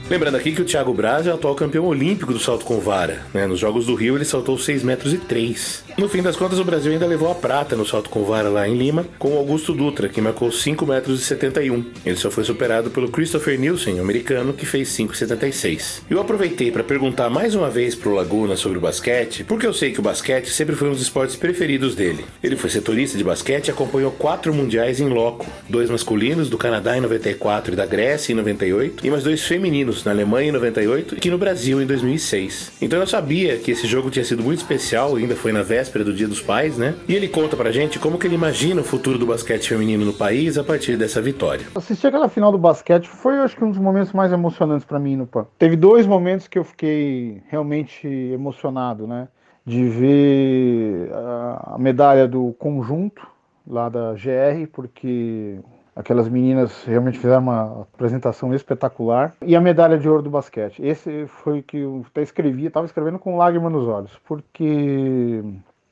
Lembrando 0.08 0.36
aqui 0.36 0.52
que 0.52 0.62
o 0.62 0.64
Thiago 0.64 0.94
Braz 0.94 1.26
é 1.26 1.32
o 1.32 1.34
atual 1.34 1.56
campeão 1.56 1.84
olímpico 1.84 2.32
do 2.32 2.38
salto 2.38 2.64
com 2.64 2.78
vara. 2.78 3.26
Né? 3.34 3.44
Nos 3.44 3.58
Jogos 3.58 3.86
do 3.86 3.94
Rio 3.96 4.14
ele 4.14 4.24
saltou 4.24 4.56
6 4.56 4.84
metros 4.84 5.12
e 5.12 5.18
3. 5.18 5.84
No 5.98 6.08
fim 6.08 6.22
das 6.22 6.36
contas, 6.36 6.60
o 6.60 6.64
Brasil 6.64 6.92
ainda 6.92 7.06
levou 7.06 7.28
a 7.28 7.34
prata 7.34 7.74
no 7.74 7.84
salto 7.84 8.08
com 8.08 8.22
vara 8.22 8.48
lá 8.48 8.68
em 8.68 8.76
Lima, 8.76 9.04
com 9.18 9.36
Augusto 9.36 9.72
Dutra, 9.72 10.08
que 10.08 10.20
marcou 10.20 10.52
5 10.52 10.86
metros 10.86 11.20
e 11.20 11.24
71. 11.24 11.84
Ele 12.04 12.16
só 12.16 12.30
foi 12.30 12.44
superado 12.44 12.88
pelo 12.90 13.08
Christopher 13.08 13.58
Nielsen, 13.58 13.98
americano, 13.98 14.52
que 14.52 14.64
fez 14.64 14.90
5,76. 14.90 16.02
Eu 16.08 16.20
aproveitei 16.20 16.70
para 16.70 16.84
perguntar 16.84 17.28
mais 17.28 17.56
uma 17.56 17.68
vez 17.68 17.96
pro 17.96 18.14
Laguna 18.14 18.54
sobre 18.54 18.78
o 18.78 18.80
basquete, 18.80 19.42
porque 19.42 19.66
eu 19.66 19.72
sei 19.72 19.90
que 19.90 19.98
o 19.98 20.02
basquete 20.02 20.50
sempre 20.50 20.76
foi 20.76 20.88
um 20.88 20.92
dos 20.92 21.02
esportes 21.02 21.34
preferidos 21.34 21.96
dele. 21.96 22.24
Ele 22.44 22.56
foi 22.56 22.70
setorista 22.70 23.18
de 23.18 23.24
basquete 23.24 23.68
e 23.68 23.70
acompanhou 23.72 24.12
quatro 24.12 24.54
mundiais 24.54 25.00
em 25.00 25.08
loco, 25.08 25.46
dois 25.68 25.90
masculinos 25.90 26.48
do 26.48 26.58
Canadá 26.58 26.96
em 26.96 27.00
94 27.00 27.72
e 27.72 27.76
da 27.76 27.86
Grécia 27.86 28.32
em 28.32 28.36
98, 28.36 29.04
e 29.04 29.10
mais 29.10 29.24
dois 29.24 29.42
femininos 29.42 29.95
na 30.04 30.12
Alemanha 30.12 30.48
em 30.48 30.52
98 30.52 31.14
e 31.14 31.18
aqui 31.18 31.30
no 31.30 31.38
Brasil 31.38 31.80
em 31.80 31.86
2006. 31.86 32.72
Então 32.80 32.98
eu 32.98 33.06
sabia 33.06 33.56
que 33.58 33.70
esse 33.70 33.86
jogo 33.86 34.10
tinha 34.10 34.24
sido 34.24 34.42
muito 34.42 34.58
especial, 34.58 35.16
ainda 35.16 35.34
foi 35.36 35.52
na 35.52 35.62
véspera 35.62 36.04
do 36.04 36.12
Dia 36.12 36.28
dos 36.28 36.40
Pais, 36.40 36.76
né? 36.76 36.94
E 37.08 37.14
ele 37.14 37.28
conta 37.28 37.56
pra 37.56 37.70
gente 37.70 37.98
como 37.98 38.18
que 38.18 38.26
ele 38.26 38.34
imagina 38.34 38.80
o 38.80 38.84
futuro 38.84 39.18
do 39.18 39.26
basquete 39.26 39.68
feminino 39.68 40.04
no 40.04 40.12
país 40.12 40.58
a 40.58 40.64
partir 40.64 40.96
dessa 40.96 41.20
vitória. 41.20 41.66
Assistir 41.74 42.08
aquela 42.08 42.28
final 42.28 42.52
do 42.52 42.58
basquete 42.58 43.08
foi, 43.08 43.36
acho 43.36 43.56
que, 43.56 43.64
um 43.64 43.70
dos 43.70 43.78
momentos 43.78 44.12
mais 44.12 44.32
emocionantes 44.32 44.84
para 44.84 44.98
mim 44.98 45.16
no 45.16 45.26
PAN. 45.26 45.46
Teve 45.58 45.76
dois 45.76 46.06
momentos 46.06 46.48
que 46.48 46.58
eu 46.58 46.64
fiquei 46.64 47.42
realmente 47.48 48.06
emocionado, 48.06 49.06
né? 49.06 49.28
De 49.64 49.84
ver 49.88 51.10
a 51.12 51.76
medalha 51.78 52.28
do 52.28 52.54
conjunto 52.58 53.26
lá 53.66 53.88
da 53.88 54.12
GR, 54.12 54.68
porque 54.72 55.58
Aquelas 55.96 56.28
meninas 56.28 56.84
realmente 56.84 57.18
fizeram 57.18 57.42
uma 57.42 57.82
apresentação 57.94 58.54
espetacular. 58.54 59.34
E 59.40 59.56
a 59.56 59.60
medalha 59.62 59.96
de 59.98 60.06
ouro 60.06 60.22
do 60.22 60.28
basquete. 60.28 60.84
Esse 60.84 61.26
foi 61.26 61.60
o 61.60 61.62
que 61.62 61.78
eu 61.78 62.04
até 62.10 62.20
escrevi, 62.20 62.66
estava 62.66 62.84
escrevendo 62.84 63.18
com 63.18 63.38
lágrimas 63.38 63.72
nos 63.72 63.88
olhos, 63.88 64.12
porque 64.26 65.42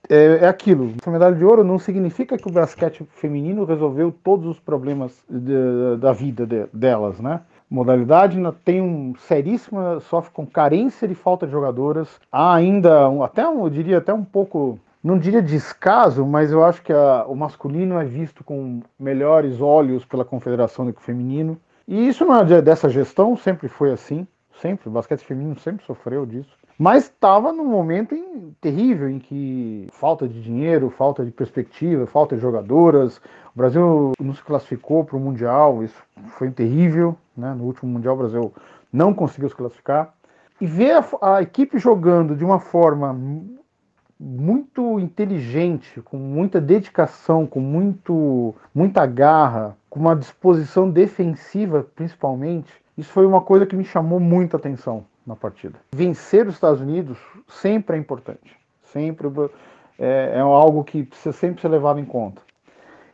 é, 0.08 0.40
é, 0.42 0.48
aquilo. 0.48 0.92
A 1.04 1.10
medalha 1.10 1.34
de 1.34 1.44
ouro 1.44 1.64
não 1.64 1.78
significa 1.78 2.36
que 2.36 2.46
o 2.46 2.52
basquete 2.52 3.06
feminino 3.12 3.64
resolveu 3.64 4.12
todos 4.12 4.46
os 4.46 4.60
problemas 4.60 5.24
de, 5.28 5.96
da 5.98 6.12
vida 6.12 6.46
de, 6.46 6.66
delas, 6.72 7.18
né? 7.18 7.40
Modalidade 7.70 8.38
tem 8.64 8.80
um 8.80 9.14
seríssima, 9.16 9.98
sofre 10.00 10.30
com 10.32 10.46
carência 10.46 11.08
de 11.08 11.14
falta 11.14 11.46
de 11.46 11.52
jogadoras. 11.52 12.20
Há 12.30 12.54
ainda, 12.54 13.08
um, 13.08 13.22
até 13.22 13.48
um, 13.48 13.64
eu 13.64 13.70
diria 13.70 13.98
até 13.98 14.12
um 14.12 14.22
pouco 14.22 14.78
não 15.04 15.18
diria 15.18 15.42
descaso, 15.42 16.24
mas 16.24 16.50
eu 16.50 16.64
acho 16.64 16.82
que 16.82 16.90
a, 16.90 17.26
o 17.28 17.36
masculino 17.36 18.00
é 18.00 18.04
visto 18.06 18.42
com 18.42 18.80
melhores 18.98 19.60
olhos 19.60 20.02
pela 20.02 20.24
confederação 20.24 20.86
do 20.86 20.94
que 20.94 21.00
o 21.00 21.04
feminino. 21.04 21.60
E 21.86 22.08
isso 22.08 22.24
não 22.24 22.40
é 22.40 22.62
dessa 22.62 22.88
gestão, 22.88 23.36
sempre 23.36 23.68
foi 23.68 23.92
assim, 23.92 24.26
sempre. 24.62 24.88
O 24.88 24.92
basquete 24.92 25.20
feminino 25.20 25.58
sempre 25.58 25.84
sofreu 25.84 26.24
disso. 26.24 26.56
Mas 26.78 27.04
estava 27.04 27.52
num 27.52 27.66
momento 27.66 28.14
em, 28.14 28.56
terrível 28.62 29.08
em 29.10 29.18
que 29.18 29.86
falta 29.92 30.26
de 30.26 30.40
dinheiro, 30.42 30.88
falta 30.88 31.22
de 31.22 31.30
perspectiva, 31.30 32.06
falta 32.06 32.34
de 32.34 32.40
jogadoras. 32.40 33.18
O 33.54 33.58
Brasil 33.58 34.12
não 34.18 34.34
se 34.34 34.42
classificou 34.42 35.04
para 35.04 35.18
o 35.18 35.20
Mundial, 35.20 35.84
isso 35.84 36.02
foi 36.38 36.50
terrível. 36.50 37.14
Né? 37.36 37.52
No 37.52 37.64
último 37.64 37.92
Mundial, 37.92 38.14
o 38.14 38.18
Brasil 38.18 38.54
não 38.90 39.12
conseguiu 39.12 39.50
se 39.50 39.54
classificar. 39.54 40.14
E 40.58 40.66
ver 40.66 40.92
a, 40.92 41.36
a 41.36 41.42
equipe 41.42 41.78
jogando 41.78 42.34
de 42.34 42.44
uma 42.44 42.58
forma 42.58 43.12
muito 44.24 44.98
inteligente, 44.98 46.00
com 46.00 46.16
muita 46.16 46.58
dedicação, 46.58 47.46
com 47.46 47.60
muito, 47.60 48.54
muita 48.74 49.04
garra, 49.04 49.76
com 49.90 50.00
uma 50.00 50.16
disposição 50.16 50.90
defensiva 50.90 51.86
principalmente, 51.94 52.72
isso 52.96 53.12
foi 53.12 53.26
uma 53.26 53.42
coisa 53.42 53.66
que 53.66 53.76
me 53.76 53.84
chamou 53.84 54.18
muita 54.18 54.56
atenção 54.56 55.04
na 55.26 55.36
partida. 55.36 55.78
Vencer 55.94 56.46
os 56.46 56.54
Estados 56.54 56.80
Unidos 56.80 57.18
sempre 57.48 57.96
é 57.96 58.00
importante, 58.00 58.56
sempre 58.82 59.28
é, 59.98 60.32
é 60.36 60.40
algo 60.40 60.82
que 60.84 61.02
precisa 61.02 61.36
sempre 61.36 61.60
ser 61.60 61.68
levado 61.68 62.00
em 62.00 62.04
conta. 62.06 62.40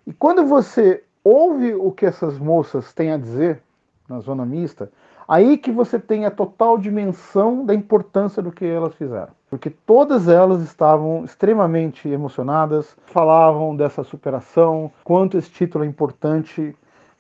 E 0.06 0.12
quando 0.12 0.46
você 0.46 1.02
ouve 1.24 1.74
o 1.74 1.90
que 1.90 2.06
essas 2.06 2.38
moças 2.38 2.92
têm 2.92 3.10
a 3.10 3.16
dizer 3.16 3.60
na 4.08 4.20
zona 4.20 4.46
mista, 4.46 4.92
aí 5.26 5.58
que 5.58 5.72
você 5.72 5.98
tem 5.98 6.24
a 6.24 6.30
total 6.30 6.78
dimensão 6.78 7.64
da 7.64 7.74
importância 7.74 8.40
do 8.40 8.52
que 8.52 8.64
elas 8.64 8.94
fizeram. 8.94 9.39
Porque 9.50 9.68
todas 9.68 10.28
elas 10.28 10.62
estavam 10.62 11.24
extremamente 11.24 12.08
emocionadas, 12.08 12.96
falavam 13.06 13.74
dessa 13.74 14.04
superação, 14.04 14.92
quanto 15.02 15.36
esse 15.36 15.50
título 15.50 15.84
é 15.84 15.88
importante 15.88 16.74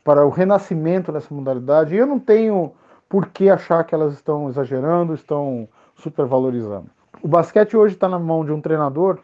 para 0.04 0.24
o 0.24 0.30
renascimento 0.30 1.10
dessa 1.10 1.34
modalidade. 1.34 1.94
E 1.94 1.98
eu 1.98 2.06
não 2.06 2.20
tenho 2.20 2.72
por 3.08 3.26
que 3.26 3.50
achar 3.50 3.82
que 3.82 3.92
elas 3.92 4.14
estão 4.14 4.48
exagerando, 4.48 5.12
estão 5.12 5.68
supervalorizando. 5.96 6.86
O 7.20 7.26
basquete 7.26 7.76
hoje 7.76 7.94
está 7.94 8.08
na 8.08 8.18
mão 8.18 8.44
de 8.44 8.52
um 8.52 8.60
treinador 8.60 9.18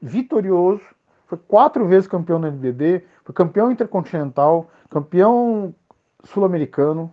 vitorioso, 0.00 0.80
foi 1.26 1.38
quatro 1.48 1.86
vezes 1.86 2.08
campeão 2.08 2.38
no 2.38 2.46
NBB, 2.46 3.04
foi 3.24 3.34
campeão 3.34 3.72
intercontinental, 3.72 4.70
campeão 4.88 5.74
sul-americano. 6.22 7.12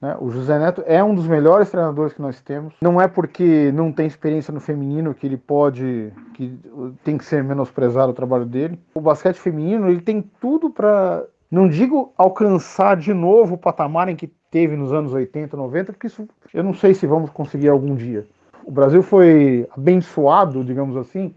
Né? 0.00 0.16
O 0.18 0.30
José 0.30 0.58
Neto 0.58 0.82
é 0.86 1.02
um 1.04 1.14
dos 1.14 1.26
melhores 1.26 1.70
treinadores 1.70 2.12
que 2.12 2.22
nós 2.22 2.40
temos. 2.40 2.74
Não 2.80 3.00
é 3.00 3.06
porque 3.06 3.70
não 3.72 3.92
tem 3.92 4.06
experiência 4.06 4.52
no 4.52 4.60
feminino 4.60 5.14
que 5.14 5.26
ele 5.26 5.36
pode, 5.36 6.12
que 6.34 6.58
tem 7.04 7.18
que 7.18 7.24
ser 7.24 7.44
menosprezado 7.44 8.12
o 8.12 8.14
trabalho 8.14 8.46
dele. 8.46 8.80
O 8.94 9.00
basquete 9.00 9.36
feminino 9.36 9.88
ele 9.88 10.00
tem 10.00 10.22
tudo 10.40 10.70
para, 10.70 11.24
não 11.50 11.68
digo 11.68 12.12
alcançar 12.16 12.96
de 12.96 13.12
novo 13.12 13.54
o 13.54 13.58
patamar 13.58 14.08
em 14.08 14.16
que 14.16 14.32
teve 14.50 14.76
nos 14.76 14.92
anos 14.92 15.12
80, 15.12 15.56
90, 15.56 15.92
porque 15.92 16.06
isso 16.06 16.26
eu 16.52 16.64
não 16.64 16.74
sei 16.74 16.94
se 16.94 17.06
vamos 17.06 17.30
conseguir 17.30 17.68
algum 17.68 17.94
dia. 17.94 18.26
O 18.64 18.70
Brasil 18.70 19.02
foi 19.02 19.68
abençoado, 19.76 20.64
digamos 20.64 20.96
assim, 20.96 21.34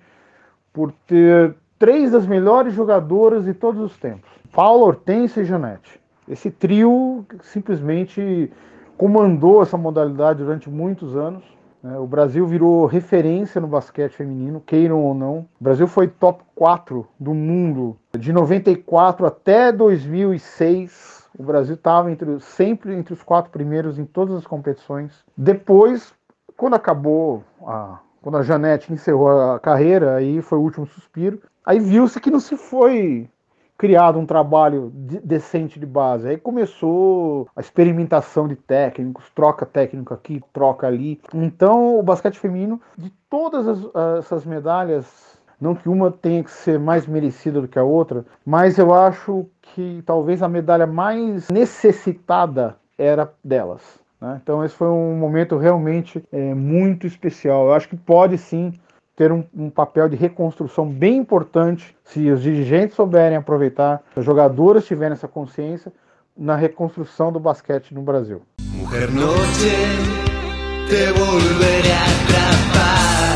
por 0.71 0.91
ter 1.07 1.55
três 1.77 2.11
das 2.11 2.25
melhores 2.25 2.73
jogadoras 2.73 3.45
de 3.45 3.53
todos 3.53 3.81
os 3.81 3.97
tempos: 3.97 4.29
Paula, 4.51 4.85
Hortência 4.85 5.41
e 5.41 5.45
Janete. 5.45 6.02
Esse 6.27 6.49
trio 6.49 7.25
simplesmente 7.41 8.51
comandou 8.97 9.61
essa 9.61 9.77
modalidade 9.77 10.43
durante 10.43 10.69
muitos 10.69 11.15
anos. 11.15 11.43
Né? 11.81 11.97
O 11.97 12.07
Brasil 12.07 12.45
virou 12.47 12.85
referência 12.85 13.59
no 13.59 13.67
basquete 13.67 14.13
feminino, 14.13 14.61
queiram 14.65 15.03
ou 15.03 15.13
não. 15.13 15.39
O 15.59 15.63
Brasil 15.63 15.87
foi 15.87 16.07
top 16.07 16.43
4 16.55 17.05
do 17.19 17.33
mundo 17.33 17.97
de 18.17 18.31
94 18.31 19.25
até 19.25 19.71
2006. 19.71 21.29
O 21.37 21.43
Brasil 21.43 21.75
estava 21.75 22.11
entre, 22.11 22.39
sempre 22.39 22.95
entre 22.95 23.13
os 23.13 23.23
quatro 23.23 23.51
primeiros 23.51 23.97
em 23.97 24.05
todas 24.05 24.35
as 24.35 24.45
competições. 24.45 25.25
Depois, 25.35 26.13
quando 26.55 26.75
acabou 26.75 27.43
a 27.65 27.99
quando 28.23 28.37
a 28.37 28.41
Janete 28.41 28.93
encerrou 28.93 29.29
a 29.29 29.59
carreira, 29.59 30.15
aí 30.15 30.41
foi 30.41 30.57
o 30.57 30.61
último 30.61 30.87
suspiro. 30.87 31.41
Aí 31.65 31.77
viu-se 31.77 32.21
que 32.21 32.31
não 32.31 32.39
se 32.39 32.55
foi 32.55 33.29
criado 33.83 34.17
um 34.17 34.25
trabalho 34.25 34.93
de, 34.95 35.19
decente 35.19 35.77
de 35.77 35.85
base. 35.85 36.25
Aí 36.25 36.37
começou 36.37 37.49
a 37.53 37.59
experimentação 37.59 38.47
de 38.47 38.55
técnicos, 38.55 39.29
troca 39.35 39.65
técnico 39.65 40.13
aqui, 40.13 40.41
troca 40.53 40.87
ali. 40.87 41.19
Então, 41.33 41.99
o 41.99 42.01
basquete 42.01 42.39
feminino, 42.39 42.79
de 42.97 43.09
todas 43.29 43.67
as, 43.67 43.79
essas 44.19 44.45
medalhas, 44.45 45.37
não 45.59 45.75
que 45.75 45.89
uma 45.89 46.09
tenha 46.09 46.41
que 46.45 46.51
ser 46.51 46.79
mais 46.79 47.05
merecida 47.05 47.59
do 47.59 47.67
que 47.67 47.77
a 47.77 47.83
outra, 47.83 48.25
mas 48.45 48.77
eu 48.77 48.93
acho 48.93 49.47
que 49.61 50.01
talvez 50.05 50.41
a 50.41 50.47
medalha 50.47 50.87
mais 50.87 51.49
necessitada 51.49 52.77
era 52.97 53.33
delas. 53.43 53.99
Né? 54.21 54.39
Então 54.41 54.63
esse 54.63 54.75
foi 54.75 54.87
um 54.87 55.17
momento 55.17 55.57
realmente 55.57 56.23
é, 56.31 56.53
muito 56.53 57.05
especial. 57.05 57.65
Eu 57.65 57.73
acho 57.73 57.89
que 57.89 57.97
pode 57.97 58.37
sim 58.37 58.71
ter 59.15 59.31
um, 59.31 59.43
um, 59.55 59.69
papel 59.69 60.09
de 60.09 60.15
reconstrução 60.15 60.87
bem 60.89 61.17
importante 61.17 61.95
se 62.03 62.29
os 62.31 62.41
dirigentes 62.41 62.95
souberem 62.95 63.37
aproveitar, 63.37 64.01
se 64.13 64.19
os 64.19 64.25
jogadores 64.25 64.85
tiverem 64.85 65.13
essa 65.13 65.27
consciência 65.27 65.91
na 66.35 66.55
reconstrução 66.55 67.31
do 67.31 67.39
basquete 67.39 67.93
no 67.93 68.01
Brasil. 68.01 68.41
Mujer 68.59 69.11
noche, 69.11 69.69
te 70.87 71.11
volveré 71.11 71.93
a 71.93 72.03
atrapar 72.03 73.32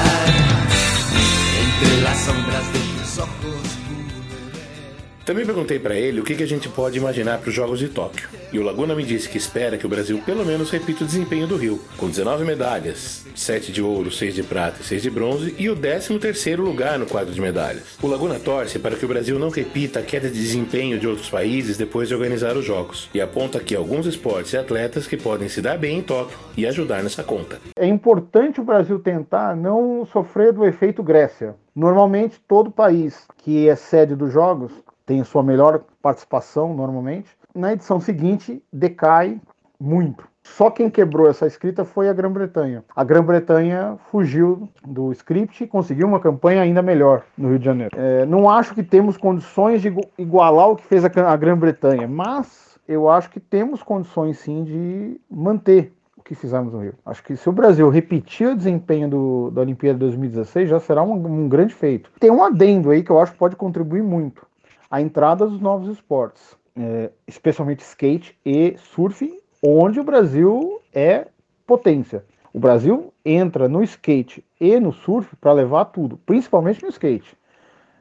Também 5.27 5.45
perguntei 5.45 5.77
para 5.77 5.93
ele 5.93 6.21
o 6.21 6.23
que, 6.23 6.35
que 6.35 6.43
a 6.43 6.47
gente 6.47 6.69
pode 6.69 6.97
imaginar 6.97 7.39
para 7.39 7.49
os 7.49 7.53
Jogos 7.53 7.79
de 7.79 7.89
Tóquio. 7.89 8.29
E 8.53 8.57
o 8.57 8.63
Laguna 8.63 8.95
me 8.95 9.03
disse 9.03 9.27
que 9.27 9.37
espera 9.37 9.77
que 9.77 9.85
o 9.85 9.89
Brasil 9.89 10.21
pelo 10.25 10.45
menos 10.45 10.69
repita 10.69 11.03
o 11.03 11.05
desempenho 11.05 11.45
do 11.45 11.57
Rio, 11.57 11.81
com 11.97 12.07
19 12.07 12.45
medalhas, 12.45 13.25
7 13.35 13.73
de 13.73 13.81
ouro, 13.81 14.09
6 14.09 14.35
de 14.35 14.41
prata 14.41 14.77
e 14.79 14.85
6 14.85 15.01
de 15.01 15.09
bronze, 15.09 15.53
e 15.59 15.69
o 15.69 15.75
13º 15.75 16.59
lugar 16.59 16.97
no 16.97 17.05
quadro 17.05 17.33
de 17.33 17.41
medalhas. 17.41 17.97
O 18.01 18.07
Laguna 18.07 18.39
torce 18.39 18.79
para 18.79 18.95
que 18.95 19.03
o 19.03 19.07
Brasil 19.09 19.37
não 19.37 19.49
repita 19.49 19.99
a 19.99 20.01
queda 20.01 20.29
de 20.29 20.39
desempenho 20.39 20.97
de 20.97 21.05
outros 21.05 21.29
países 21.29 21.75
depois 21.75 22.07
de 22.07 22.15
organizar 22.15 22.55
os 22.55 22.63
Jogos, 22.63 23.09
e 23.13 23.19
aponta 23.19 23.57
aqui 23.57 23.75
alguns 23.75 24.05
esportes 24.05 24.53
e 24.53 24.57
atletas 24.57 25.07
que 25.07 25.17
podem 25.17 25.49
se 25.49 25.61
dar 25.61 25.77
bem 25.77 25.97
em 25.97 26.01
Tóquio 26.01 26.37
e 26.55 26.65
ajudar 26.65 27.03
nessa 27.03 27.21
conta. 27.21 27.59
É 27.75 27.85
importante 27.85 28.61
o 28.61 28.63
Brasil 28.63 28.97
tentar 28.97 29.57
não 29.57 30.05
sofrer 30.05 30.53
do 30.53 30.63
efeito 30.63 31.03
Grécia. 31.03 31.53
Normalmente, 31.75 32.39
todo 32.47 32.71
país 32.71 33.27
que 33.39 33.67
é 33.67 33.75
sede 33.75 34.15
dos 34.15 34.31
Jogos 34.31 34.71
tem 35.07 35.23
sua 35.23 35.41
melhor 35.41 35.81
participação 36.01 36.75
normalmente. 36.75 37.29
Na 37.55 37.73
edição 37.73 37.99
seguinte, 37.99 38.61
decai 38.71 39.41
muito. 39.79 40.27
Só 40.43 40.69
quem 40.69 40.89
quebrou 40.89 41.29
essa 41.29 41.47
escrita 41.47 41.85
foi 41.85 42.09
a 42.09 42.13
Grã-Bretanha. 42.13 42.83
A 42.95 43.03
Grã-Bretanha 43.03 43.97
fugiu 44.11 44.67
do 44.85 45.11
script 45.11 45.63
e 45.63 45.67
conseguiu 45.67 46.07
uma 46.07 46.19
campanha 46.19 46.61
ainda 46.61 46.81
melhor 46.81 47.23
no 47.37 47.49
Rio 47.49 47.59
de 47.59 47.65
Janeiro. 47.65 47.97
É, 47.97 48.25
não 48.25 48.49
acho 48.49 48.75
que 48.75 48.83
temos 48.83 49.17
condições 49.17 49.81
de 49.81 49.93
igualar 50.17 50.69
o 50.69 50.75
que 50.75 50.83
fez 50.83 51.03
a 51.03 51.35
Grã-Bretanha, 51.35 52.07
mas 52.07 52.77
eu 52.87 53.09
acho 53.09 53.29
que 53.29 53.39
temos 53.39 53.83
condições 53.83 54.39
sim 54.39 54.63
de 54.63 55.21
manter 55.29 55.93
o 56.17 56.21
que 56.23 56.35
fizemos 56.35 56.73
no 56.73 56.79
Rio. 56.79 56.93
Acho 57.05 57.23
que 57.23 57.35
se 57.35 57.47
o 57.47 57.51
Brasil 57.51 57.89
repetir 57.89 58.47
o 58.47 58.55
desempenho 58.55 59.09
do, 59.09 59.51
da 59.51 59.61
Olimpíada 59.61 59.95
de 59.95 60.05
2016, 60.05 60.69
já 60.69 60.79
será 60.79 61.03
um, 61.03 61.13
um 61.13 61.47
grande 61.47 61.73
feito. 61.73 62.09
Tem 62.19 62.31
um 62.31 62.43
adendo 62.43 62.89
aí 62.89 63.03
que 63.03 63.11
eu 63.11 63.19
acho 63.19 63.33
que 63.33 63.37
pode 63.37 63.55
contribuir 63.55 64.01
muito 64.01 64.46
a 64.89 65.01
entrada 65.01 65.45
dos 65.45 65.59
novos 65.59 65.89
esportes, 65.89 66.57
é, 66.75 67.11
especialmente 67.27 67.81
skate 67.81 68.37
e 68.45 68.75
surf, 68.77 69.41
onde 69.63 69.99
o 69.99 70.03
Brasil 70.03 70.81
é 70.93 71.27
potência. 71.65 72.23
O 72.53 72.59
Brasil 72.59 73.13
entra 73.23 73.67
no 73.67 73.83
skate 73.83 74.43
e 74.59 74.79
no 74.79 74.91
surf 74.91 75.35
para 75.35 75.53
levar 75.53 75.85
tudo, 75.85 76.17
principalmente 76.25 76.81
no 76.83 76.89
skate. 76.89 77.37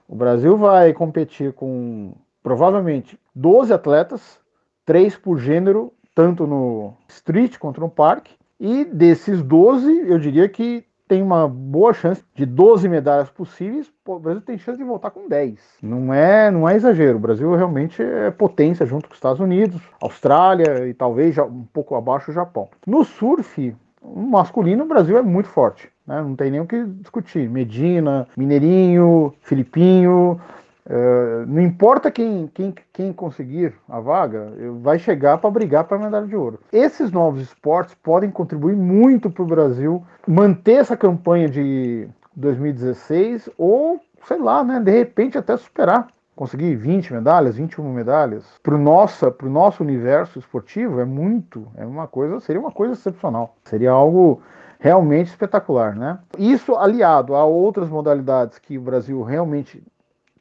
O 0.09 0.15
Brasil 0.15 0.57
vai 0.57 0.93
competir 0.93 1.53
com 1.53 2.15
provavelmente 2.43 3.19
12 3.35 3.73
atletas, 3.73 4.39
três 4.85 5.17
por 5.17 5.39
gênero, 5.39 5.93
tanto 6.15 6.47
no 6.47 6.95
street 7.09 7.59
quanto 7.59 7.81
no 7.81 7.91
parque. 7.91 8.35
E 8.59 8.85
desses 8.85 9.43
12, 9.43 10.09
eu 10.09 10.19
diria 10.19 10.49
que 10.49 10.85
tem 11.09 11.23
uma 11.23 11.49
boa 11.49 11.93
chance 11.93 12.23
de 12.35 12.45
12 12.45 12.89
medalhas 12.89 13.31
possíveis, 13.31 13.91
o 14.07 14.19
Brasil 14.19 14.43
tem 14.43 14.59
chance 14.59 14.79
de 14.79 14.85
voltar 14.85 15.11
com 15.11 15.29
10. 15.29 15.59
Não 15.83 16.13
é, 16.13 16.51
não 16.51 16.69
é 16.69 16.75
exagero. 16.75 17.17
O 17.17 17.21
Brasil 17.21 17.55
realmente 17.55 18.03
é 18.03 18.31
potência 18.31 18.85
junto 18.85 19.09
com 19.09 19.13
os 19.13 19.19
Estados 19.19 19.41
Unidos, 19.41 19.81
Austrália 20.01 20.87
e 20.87 20.95
talvez 20.95 21.39
um 21.39 21.65
pouco 21.73 21.95
abaixo 21.95 22.31
o 22.31 22.35
Japão. 22.35 22.69
No 22.87 23.05
surf, 23.05 23.75
masculino, 24.03 24.85
o 24.85 24.89
Brasil 24.89 25.17
é 25.17 25.23
muito 25.23 25.49
forte. 25.49 25.89
Né? 26.07 26.21
Não 26.21 26.37
tem 26.37 26.51
nem 26.51 26.61
o 26.61 26.67
que 26.67 26.85
discutir. 26.85 27.49
Medina, 27.49 28.27
Mineirinho, 28.37 29.35
Filipinho, 29.41 30.41
Uh, 30.87 31.45
não 31.49 31.61
importa 31.61 32.13
quem, 32.13 32.49
quem, 32.55 32.73
quem 32.93 33.13
conseguir 33.13 33.75
a 33.89 33.99
vaga, 33.99 34.53
vai 34.81 35.01
chegar 35.01 35.39
para 35.39 35.51
brigar 35.51 35.85
para 35.85 35.97
a 35.97 36.01
medalha 36.01 36.27
de 36.27 36.37
ouro. 36.37 36.61
Esses 36.73 37.11
novos 37.11 37.43
esportes 37.43 37.95
podem 37.97 38.31
contribuir 38.31 38.77
muito 38.77 39.29
para 39.29 39.43
o 39.43 39.47
Brasil 39.47 40.05
manter 40.27 40.75
essa 40.75 40.97
campanha 40.97 41.49
de 41.49 42.09
2016 42.37 43.51
ou, 43.59 44.01
sei 44.29 44.39
lá, 44.39 44.63
né, 44.63 44.79
de 44.79 44.93
repente 44.93 45.37
até 45.37 45.57
superar. 45.57 46.07
Conseguir 46.37 46.77
20 46.77 47.15
medalhas, 47.15 47.57
21 47.57 47.93
medalhas, 47.93 48.45
para 48.63 48.75
o 48.75 48.79
nosso, 48.79 49.35
nosso 49.45 49.83
universo 49.83 50.39
esportivo 50.39 51.01
é 51.01 51.05
muito, 51.05 51.67
é 51.75 51.87
uma 51.87 52.07
coisa, 52.07 52.39
seria 52.41 52.61
uma 52.61 52.71
coisa 52.71 52.93
excepcional. 52.93 53.57
Seria 53.65 53.91
algo 53.91 54.43
realmente 54.79 55.29
espetacular, 55.29 55.97
né? 55.97 56.19
Isso 56.39 56.77
aliado 56.77 57.35
a 57.35 57.45
outras 57.45 57.89
modalidades 57.89 58.59
que 58.59 58.77
o 58.77 58.83
Brasil 58.83 59.23
realmente 59.23 59.83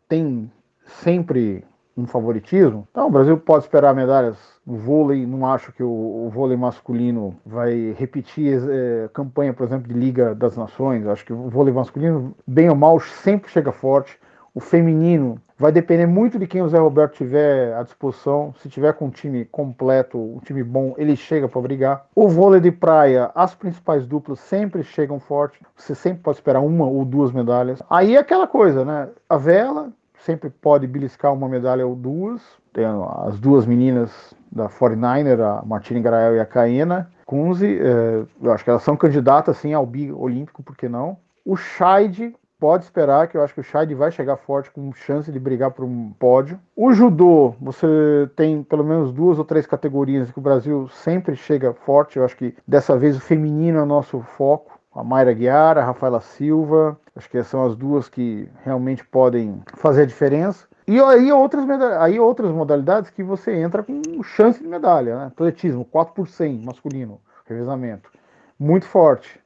tem 0.08 0.52
sempre 0.86 1.64
um 1.98 2.06
favoritismo. 2.06 2.88
Então, 2.92 3.08
o 3.08 3.12
Brasil 3.12 3.38
pode 3.38 3.64
esperar 3.64 3.96
medalhas 3.96 4.38
no 4.66 4.78
vôlei. 4.78 5.26
Não 5.26 5.46
acho 5.46 5.72
que 5.72 5.82
o, 5.82 6.26
o 6.26 6.30
vôlei 6.30 6.58
masculino 6.58 7.36
vai 7.46 7.96
repetir 7.98 8.62
é, 8.70 9.10
campanha, 9.14 9.54
por 9.54 9.66
exemplo, 9.66 9.88
de 9.88 9.98
Liga 9.98 10.36
das 10.36 10.58
Nações. 10.58 11.08
Acho 11.08 11.26
que 11.26 11.32
o 11.32 11.50
vôlei 11.50 11.74
masculino, 11.74 12.36
bem 12.46 12.70
ou 12.70 12.76
mal, 12.76 13.00
sempre 13.00 13.50
chega 13.50 13.72
forte. 13.72 14.20
O 14.56 14.62
feminino 14.62 15.38
vai 15.58 15.70
depender 15.70 16.06
muito 16.06 16.40
de 16.40 16.48
quem 16.48 16.62
o 16.62 16.70
Zé 16.70 16.80
Roberto 16.80 17.16
tiver 17.16 17.76
à 17.76 17.84
disposição. 17.84 18.54
Se 18.62 18.70
tiver 18.70 18.94
com 18.94 19.08
um 19.08 19.10
time 19.10 19.44
completo, 19.44 20.18
um 20.18 20.40
time 20.40 20.64
bom, 20.64 20.96
ele 20.98 21.18
chega 21.18 21.50
para 21.50 21.60
brigar. 21.60 22.06
O 22.16 22.30
vôlei 22.30 22.62
de 22.62 22.72
praia, 22.72 23.30
as 23.36 23.54
principais 23.54 24.08
duplas 24.08 24.40
sempre 24.40 24.82
chegam 24.82 25.20
forte. 25.20 25.60
Você 25.76 25.94
sempre 25.94 26.24
pode 26.24 26.38
esperar 26.38 26.62
uma 26.62 26.88
ou 26.88 27.04
duas 27.04 27.34
medalhas. 27.34 27.84
Aí 27.90 28.16
é 28.16 28.20
aquela 28.20 28.48
coisa, 28.48 28.86
né? 28.86 29.10
A 29.28 29.36
vela 29.36 29.90
sempre 30.20 30.50
pode 30.50 30.88
beliscar 30.88 31.34
uma 31.34 31.50
medalha 31.50 31.86
ou 31.86 31.94
duas. 31.94 32.42
Tem 32.72 32.86
as 33.26 33.38
duas 33.38 33.66
meninas 33.66 34.34
da 34.50 34.70
49er, 34.70 35.42
a 35.42 35.66
Martina 35.66 36.00
Grael 36.00 36.38
e 36.38 36.40
a 36.40 36.46
Caena 36.46 37.12
Kunze. 37.26 37.78
É, 37.78 38.24
eu 38.42 38.54
acho 38.54 38.64
que 38.64 38.70
elas 38.70 38.84
são 38.84 38.96
candidatas 38.96 39.58
sim 39.58 39.74
ao 39.74 39.86
bi 39.86 40.14
olímpico, 40.14 40.64
por 40.64 40.78
que 40.78 40.88
não? 40.88 41.18
O 41.44 41.58
Scheid 41.58 42.34
pode 42.60 42.84
esperar 42.84 43.28
que 43.28 43.38
eu 43.38 43.44
acho 43.44 43.54
que 43.54 43.60
o 43.60 43.64
Scheid 43.64 43.94
vai 43.94 44.12
chegar 44.12 44.38
forte 44.38 44.72
com 44.72 44.94
chance 44.94 45.32
de 45.32 45.40
brigar 45.40 45.72
por 45.72 45.86
um 45.86 46.12
pódio. 46.18 46.60
O 46.76 46.94
judô, 46.94 47.56
você 47.60 48.30
tem 48.36 48.64
pelo 48.64 48.84
menos 48.84 49.12
duas 49.12 49.38
ou 49.38 49.46
três 49.46 49.66
categorias 49.66 50.32
que 50.32 50.40
o 50.40 50.42
Brasil 50.42 50.88
sempre 50.90 51.36
chega 51.36 51.74
forte. 51.74 52.18
Eu 52.18 52.26
acho 52.26 52.38
que 52.38 52.56
dessa 52.68 52.98
vez 52.98 53.18
o 53.18 53.22
feminino 53.22 53.80
é 53.80 53.86
nosso 53.86 54.22
foco 54.38 54.76
a 54.96 55.04
Mayra 55.04 55.34
Guiara, 55.34 55.82
a 55.82 55.86
Rafaela 55.86 56.22
Silva, 56.22 56.98
acho 57.16 57.30
que 57.30 57.44
são 57.44 57.66
as 57.66 57.76
duas 57.76 58.08
que 58.08 58.50
realmente 58.64 59.04
podem 59.04 59.62
fazer 59.76 60.04
a 60.04 60.06
diferença. 60.06 60.66
E 60.88 61.00
aí 61.02 61.32
outras, 61.32 61.70
aí 62.00 62.18
outras 62.18 62.50
modalidades 62.52 63.10
que 63.10 63.22
você 63.22 63.54
entra 63.54 63.84
com 63.84 64.24
chance 64.24 64.62
de 64.62 64.68
medalha, 64.68 65.18
né? 65.18 65.26
Atletismo, 65.26 65.84
4 65.84 66.14
por 66.14 66.28
100 66.30 66.60
masculino, 66.60 67.20
revezamento. 67.46 68.10
Muito 68.58 68.86
forte. 68.86 69.44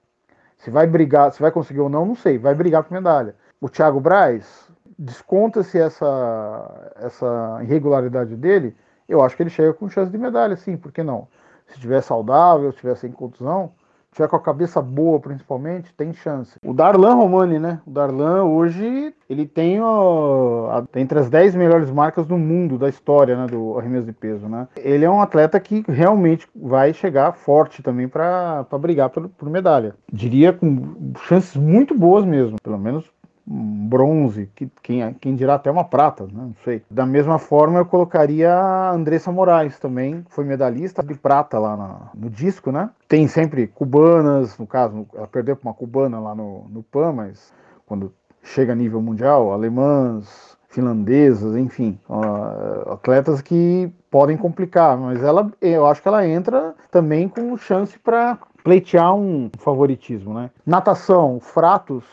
Se 0.60 0.70
vai 0.70 0.86
brigar, 0.86 1.32
se 1.32 1.42
vai 1.42 1.52
conseguir 1.52 1.80
ou 1.80 1.90
não, 1.90 2.06
não 2.06 2.16
sei. 2.16 2.38
Vai 2.38 2.54
brigar 2.54 2.84
por 2.84 2.94
medalha. 2.94 3.36
O 3.60 3.70
Thiago 3.70 4.00
Braz, 4.00 4.70
desconta-se 4.98 5.80
essa, 5.80 6.92
essa 6.98 7.60
irregularidade 7.64 8.36
dele, 8.36 8.76
eu 9.08 9.22
acho 9.22 9.36
que 9.36 9.44
ele 9.44 9.50
chega 9.50 9.74
com 9.74 9.90
chance 9.90 10.12
de 10.12 10.18
medalha, 10.18 10.56
sim, 10.56 10.78
por 10.78 10.92
que 10.92 11.02
não? 11.02 11.28
Se 11.68 11.76
estiver 11.76 12.02
saudável, 12.02 12.72
se 12.72 12.78
estiver 12.78 12.96
sem 12.96 13.12
contusão, 13.12 13.72
tiver 14.20 14.28
com 14.28 14.36
a 14.36 14.42
cabeça 14.42 14.82
boa, 14.82 15.20
principalmente, 15.20 15.94
tem 15.94 16.14
chance. 16.14 16.58
O 16.66 16.74
Darlan 16.74 17.14
Romani, 17.14 17.58
né? 17.58 17.80
O 17.88 17.92
Darlan 17.92 18.44
hoje 18.44 19.14
ele 19.30 19.46
tem 19.46 19.80
ó, 19.82 20.84
entre 20.96 21.20
as 21.20 21.30
10 21.30 21.56
melhores 21.56 21.90
marcas 21.90 22.26
do 22.26 22.38
mundo 22.38 22.78
da 22.78 22.90
história, 22.90 23.38
né, 23.38 23.48
do 23.48 23.78
arremesso 23.78 24.08
de 24.08 24.12
peso, 24.12 24.48
né? 24.48 24.68
Ele 24.76 25.06
é 25.06 25.10
um 25.10 25.22
atleta 25.22 25.60
que 25.60 25.84
realmente 25.88 26.48
vai 26.56 26.94
chegar 26.94 27.32
forte 27.34 27.82
também 27.82 28.08
para 28.08 28.66
brigar 28.80 29.10
por, 29.10 29.30
por 29.30 29.50
medalha. 29.50 29.96
Diria 30.12 30.52
com 30.52 31.14
chances 31.28 31.56
muito 31.56 31.98
boas 31.98 32.26
mesmo, 32.26 32.58
pelo 32.62 32.78
menos 32.78 33.06
um 33.50 33.88
bronze, 33.88 34.50
que, 34.54 34.70
quem, 34.84 35.14
quem 35.16 35.36
dirá 35.36 35.56
até 35.56 35.72
uma 35.72 35.84
prata, 35.84 36.26
né? 36.26 36.32
não 36.34 36.56
sei. 36.64 36.84
Da 36.90 37.06
mesma 37.06 37.40
forma, 37.40 37.80
eu 37.80 37.86
colocaria 37.86 38.54
a 38.54 38.92
Andressa 38.92 39.32
Moraes 39.32 39.80
também, 39.80 40.24
foi 40.30 40.46
medalhista 40.46 41.02
de 41.02 41.16
prata 41.16 41.58
lá 41.58 41.76
na, 41.76 42.00
no 42.14 42.30
disco, 42.30 42.72
né? 42.72 42.92
Tem 43.08 43.28
sempre 43.28 43.66
cubanas, 43.66 44.58
no 44.58 44.68
caso, 44.68 45.08
ela 45.16 45.28
perdeu 45.28 45.56
para 45.56 45.68
uma 45.68 45.74
cubana 45.74 46.20
lá 46.20 46.36
no, 46.36 46.66
no 46.70 46.84
PAN, 46.84 47.14
mas 47.14 47.52
quando 47.88 48.14
chega 48.44 48.74
a 48.74 48.76
nível 48.76 49.02
mundial, 49.02 49.52
alemãs, 49.52 50.56
finlandesas, 50.68 51.56
enfim, 51.56 52.00
uh, 52.08 52.94
atletas 52.94 53.42
que 53.42 53.92
podem 54.12 54.38
complicar, 54.38 54.96
mas 54.98 55.24
ela, 55.24 55.52
eu 55.60 55.88
acho 55.88 56.02
que 56.02 56.08
ela 56.08 56.28
entra 56.28 56.76
também 56.92 57.28
com 57.28 57.58
chance 57.58 57.98
para 57.98 58.38
pleitear 58.64 59.16
um 59.16 59.50
favoritismo, 59.58 60.34
né? 60.34 60.52
Natação, 60.66 61.40
Fratos 61.40 62.06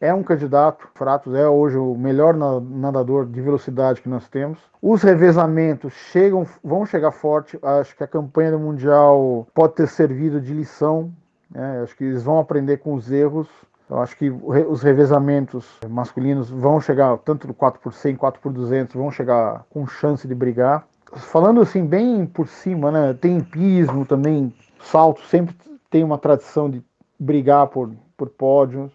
é 0.00 0.12
um 0.12 0.22
candidato. 0.22 0.88
Fratos 0.94 1.34
é 1.34 1.48
hoje 1.48 1.76
o 1.76 1.94
melhor 1.94 2.34
nadador 2.34 3.26
de 3.26 3.40
velocidade 3.40 4.00
que 4.00 4.08
nós 4.08 4.28
temos. 4.28 4.58
Os 4.80 5.02
revezamentos 5.02 5.92
chegam, 5.92 6.46
vão 6.62 6.86
chegar 6.86 7.12
forte. 7.12 7.58
Acho 7.62 7.96
que 7.96 8.04
a 8.04 8.08
campanha 8.08 8.52
do 8.52 8.58
Mundial 8.58 9.46
pode 9.54 9.74
ter 9.74 9.88
servido 9.88 10.40
de 10.40 10.52
lição. 10.52 11.12
Né? 11.50 11.80
Acho 11.82 11.96
que 11.96 12.04
eles 12.04 12.22
vão 12.22 12.38
aprender 12.38 12.78
com 12.78 12.94
os 12.94 13.10
erros. 13.10 13.48
Eu 13.90 14.00
acho 14.00 14.16
que 14.18 14.30
os 14.30 14.82
revezamentos 14.82 15.78
masculinos 15.88 16.50
vão 16.50 16.78
chegar, 16.78 17.16
tanto 17.18 17.46
do 17.46 17.54
4 17.54 17.80
por 17.80 17.94
100, 17.94 18.16
4 18.16 18.40
por 18.40 18.52
200, 18.52 18.94
vão 18.94 19.10
chegar 19.10 19.64
com 19.70 19.86
chance 19.86 20.28
de 20.28 20.34
brigar. 20.34 20.86
Falando 21.14 21.62
assim, 21.62 21.86
bem 21.86 22.26
por 22.26 22.46
cima, 22.46 22.90
né? 22.90 23.14
Tem 23.14 23.40
pismo 23.40 24.04
também, 24.04 24.54
salto, 24.82 25.22
sempre 25.22 25.56
tem 25.88 26.04
uma 26.04 26.18
tradição 26.18 26.68
de 26.68 26.84
brigar 27.18 27.66
por, 27.68 27.90
por 28.14 28.28
pódios. 28.28 28.92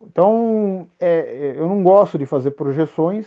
Então, 0.00 0.86
é, 1.00 1.18
é, 1.18 1.54
eu 1.60 1.68
não 1.68 1.82
gosto 1.82 2.18
de 2.18 2.26
fazer 2.26 2.52
projeções, 2.52 3.26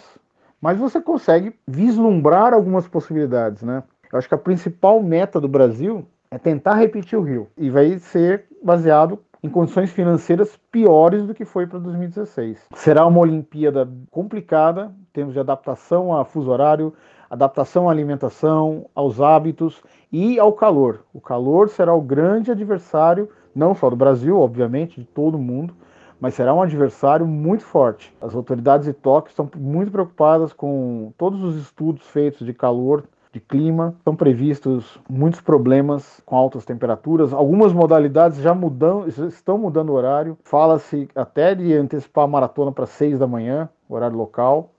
mas 0.61 0.77
você 0.77 1.01
consegue 1.01 1.53
vislumbrar 1.67 2.53
algumas 2.53 2.87
possibilidades, 2.87 3.63
né? 3.63 3.83
Eu 4.11 4.19
acho 4.19 4.27
que 4.27 4.35
a 4.35 4.37
principal 4.37 5.01
meta 5.01 5.39
do 5.39 5.47
Brasil 5.47 6.05
é 6.29 6.37
tentar 6.37 6.75
repetir 6.75 7.17
o 7.17 7.21
Rio 7.21 7.47
e 7.57 7.69
vai 7.69 7.97
ser 7.99 8.45
baseado 8.63 9.19
em 9.43 9.49
condições 9.49 9.89
financeiras 9.89 10.57
piores 10.71 11.25
do 11.25 11.33
que 11.33 11.45
foi 11.45 11.65
para 11.65 11.79
2016. 11.79 12.59
Será 12.75 13.05
uma 13.05 13.19
Olimpíada 13.19 13.89
complicada, 14.11 14.93
em 14.99 15.07
termos 15.13 15.33
de 15.33 15.39
adaptação 15.39 16.15
a 16.15 16.23
fuso 16.23 16.51
horário, 16.51 16.93
adaptação 17.29 17.89
à 17.89 17.91
alimentação, 17.91 18.85
aos 18.93 19.19
hábitos 19.19 19.81
e 20.11 20.39
ao 20.39 20.53
calor. 20.53 21.05
O 21.13 21.19
calor 21.19 21.69
será 21.69 21.93
o 21.93 22.01
grande 22.01 22.51
adversário, 22.51 23.29
não 23.55 23.73
só 23.73 23.89
do 23.89 23.95
Brasil, 23.95 24.39
obviamente, 24.39 24.99
de 24.99 25.07
todo 25.07 25.39
mundo, 25.39 25.73
mas 26.21 26.35
será 26.35 26.53
um 26.53 26.61
adversário 26.61 27.25
muito 27.25 27.63
forte. 27.63 28.15
As 28.21 28.35
autoridades 28.35 28.85
de 28.85 28.93
Tóquio 28.93 29.31
estão 29.31 29.49
muito 29.57 29.91
preocupadas 29.91 30.53
com 30.53 31.11
todos 31.17 31.43
os 31.43 31.55
estudos 31.55 32.05
feitos 32.05 32.45
de 32.45 32.53
calor, 32.53 33.03
de 33.33 33.39
clima. 33.39 33.95
Estão 33.97 34.15
previstos 34.15 34.99
muitos 35.09 35.41
problemas 35.41 36.21
com 36.23 36.35
altas 36.37 36.63
temperaturas. 36.63 37.33
Algumas 37.33 37.73
modalidades 37.73 38.37
já 38.37 38.53
mudam, 38.53 39.07
estão 39.07 39.57
mudando 39.57 39.89
o 39.89 39.93
horário. 39.93 40.37
Fala-se 40.43 41.09
até 41.15 41.55
de 41.55 41.73
antecipar 41.73 42.25
a 42.25 42.27
maratona 42.27 42.71
para 42.71 42.85
6 42.85 43.17
da 43.17 43.25
manhã, 43.25 43.67
horário 43.89 44.15
local. 44.15 44.69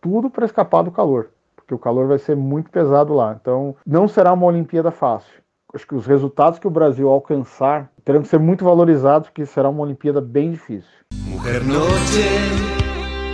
Tudo 0.00 0.28
para 0.28 0.46
escapar 0.46 0.82
do 0.82 0.90
calor, 0.90 1.30
porque 1.54 1.74
o 1.74 1.78
calor 1.78 2.08
vai 2.08 2.18
ser 2.18 2.34
muito 2.34 2.70
pesado 2.70 3.14
lá. 3.14 3.36
Então, 3.40 3.76
não 3.86 4.08
será 4.08 4.32
uma 4.32 4.46
Olimpíada 4.46 4.90
fácil 4.90 5.47
acho 5.74 5.86
que 5.86 5.94
os 5.94 6.06
resultados 6.06 6.58
que 6.58 6.66
o 6.66 6.70
Brasil 6.70 7.08
alcançar 7.08 7.90
terão 8.04 8.22
que 8.22 8.28
ser 8.28 8.38
muito 8.38 8.64
valorizados, 8.64 9.28
porque 9.28 9.44
será 9.44 9.68
uma 9.68 9.82
Olimpíada 9.82 10.20
bem 10.20 10.52
difícil. 10.52 10.90
Mujer 11.26 11.62
noche, 11.64 12.22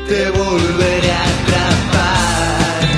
te 0.06 0.30
volveré 0.30 1.10
a 1.10 1.22
atrapar 1.22 2.93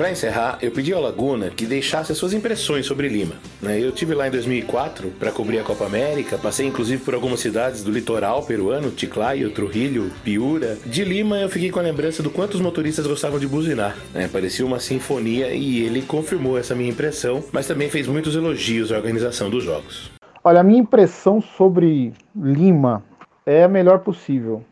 Para 0.00 0.10
encerrar, 0.10 0.56
eu 0.62 0.70
pedi 0.70 0.94
ao 0.94 1.02
Laguna 1.02 1.50
que 1.50 1.66
deixasse 1.66 2.10
as 2.10 2.16
suas 2.16 2.32
impressões 2.32 2.86
sobre 2.86 3.06
Lima. 3.06 3.34
Né? 3.60 3.78
Eu 3.78 3.92
tive 3.92 4.14
lá 4.14 4.26
em 4.26 4.30
2004 4.30 5.10
para 5.18 5.30
cobrir 5.30 5.58
a 5.58 5.62
Copa 5.62 5.84
América, 5.84 6.38
passei 6.38 6.66
inclusive 6.66 7.04
por 7.04 7.12
algumas 7.12 7.38
cidades 7.38 7.84
do 7.84 7.90
litoral 7.90 8.42
peruano, 8.42 8.90
Ticlaio, 8.90 9.50
Trujillo, 9.50 10.10
Piura. 10.24 10.78
De 10.86 11.04
Lima 11.04 11.36
eu 11.36 11.50
fiquei 11.50 11.70
com 11.70 11.80
a 11.80 11.82
lembrança 11.82 12.22
do 12.22 12.30
quanto 12.30 12.54
os 12.54 12.62
motoristas 12.62 13.06
gostavam 13.06 13.38
de 13.38 13.46
buzinar. 13.46 13.94
Né? 14.14 14.26
Parecia 14.26 14.64
uma 14.64 14.80
sinfonia 14.80 15.52
e 15.52 15.84
ele 15.84 16.00
confirmou 16.00 16.56
essa 16.56 16.74
minha 16.74 16.88
impressão, 16.88 17.44
mas 17.52 17.66
também 17.66 17.90
fez 17.90 18.06
muitos 18.06 18.34
elogios 18.34 18.90
à 18.90 18.96
organização 18.96 19.50
dos 19.50 19.64
jogos. 19.64 20.10
Olha, 20.42 20.60
a 20.60 20.64
minha 20.64 20.80
impressão 20.80 21.42
sobre 21.42 22.14
Lima 22.34 23.04
é 23.44 23.64
a 23.64 23.68
melhor 23.68 23.98
possível. 23.98 24.64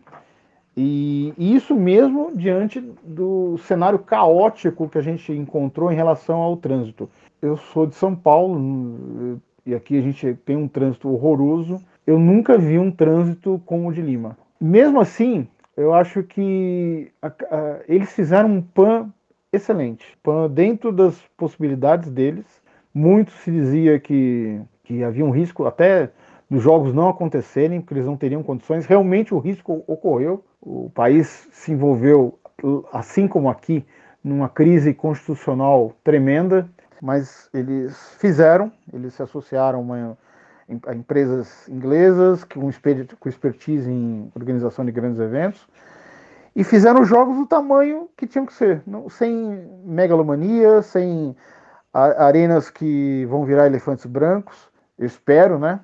E, 0.80 1.34
isso 1.36 1.74
mesmo 1.74 2.30
diante 2.36 2.80
do 3.02 3.58
cenário 3.58 3.98
caótico 3.98 4.88
que 4.88 4.96
a 4.96 5.02
gente 5.02 5.32
encontrou 5.32 5.90
em 5.90 5.96
relação 5.96 6.36
ao 6.36 6.56
trânsito. 6.56 7.10
Eu 7.42 7.56
sou 7.56 7.84
de 7.84 7.96
São 7.96 8.14
Paulo 8.14 9.40
e 9.66 9.74
aqui 9.74 9.98
a 9.98 10.00
gente 10.00 10.34
tem 10.46 10.56
um 10.56 10.68
trânsito 10.68 11.08
horroroso. 11.08 11.80
Eu 12.06 12.16
nunca 12.16 12.56
vi 12.56 12.78
um 12.78 12.92
trânsito 12.92 13.60
como 13.66 13.88
o 13.88 13.92
de 13.92 14.00
Lima. 14.00 14.38
Mesmo 14.60 15.00
assim, 15.00 15.48
eu 15.76 15.92
acho 15.92 16.22
que 16.22 17.10
a, 17.20 17.26
a, 17.26 17.80
eles 17.88 18.12
fizeram 18.12 18.48
um 18.48 18.62
PAN 18.62 19.12
excelente. 19.52 20.16
PAN 20.22 20.48
dentro 20.48 20.92
das 20.92 21.20
possibilidades 21.36 22.08
deles. 22.08 22.46
Muito 22.94 23.32
se 23.32 23.50
dizia 23.50 23.98
que, 23.98 24.60
que 24.84 25.02
havia 25.02 25.24
um 25.24 25.30
risco 25.32 25.66
até 25.66 26.10
dos 26.48 26.62
jogos 26.62 26.94
não 26.94 27.08
acontecerem, 27.08 27.80
porque 27.80 27.94
eles 27.94 28.06
não 28.06 28.16
teriam 28.16 28.44
condições. 28.44 28.86
Realmente 28.86 29.34
o 29.34 29.38
risco 29.38 29.82
ocorreu. 29.88 30.44
O 30.60 30.90
país 30.90 31.48
se 31.52 31.72
envolveu, 31.72 32.38
assim 32.92 33.28
como 33.28 33.48
aqui, 33.48 33.86
numa 34.22 34.48
crise 34.48 34.92
constitucional 34.92 35.92
tremenda, 36.02 36.68
mas 37.00 37.48
eles 37.54 37.96
fizeram, 38.18 38.72
eles 38.92 39.14
se 39.14 39.22
associaram 39.22 39.80
uma, 39.80 40.18
a 40.86 40.94
empresas 40.94 41.68
inglesas 41.68 42.44
com, 42.44 42.70
com 43.20 43.28
expertise 43.28 43.90
em 43.90 44.30
organização 44.34 44.84
de 44.84 44.92
grandes 44.92 45.20
eventos 45.20 45.66
e 46.54 46.64
fizeram 46.64 47.04
jogos 47.04 47.36
do 47.36 47.46
tamanho 47.46 48.08
que 48.16 48.26
tinham 48.26 48.44
que 48.44 48.52
ser, 48.52 48.82
não, 48.84 49.08
sem 49.08 49.32
megalomania, 49.84 50.82
sem 50.82 51.36
a, 51.94 52.26
arenas 52.26 52.68
que 52.68 53.24
vão 53.26 53.44
virar 53.44 53.66
elefantes 53.66 54.06
brancos, 54.06 54.68
eu 54.98 55.06
espero, 55.06 55.58
né? 55.58 55.78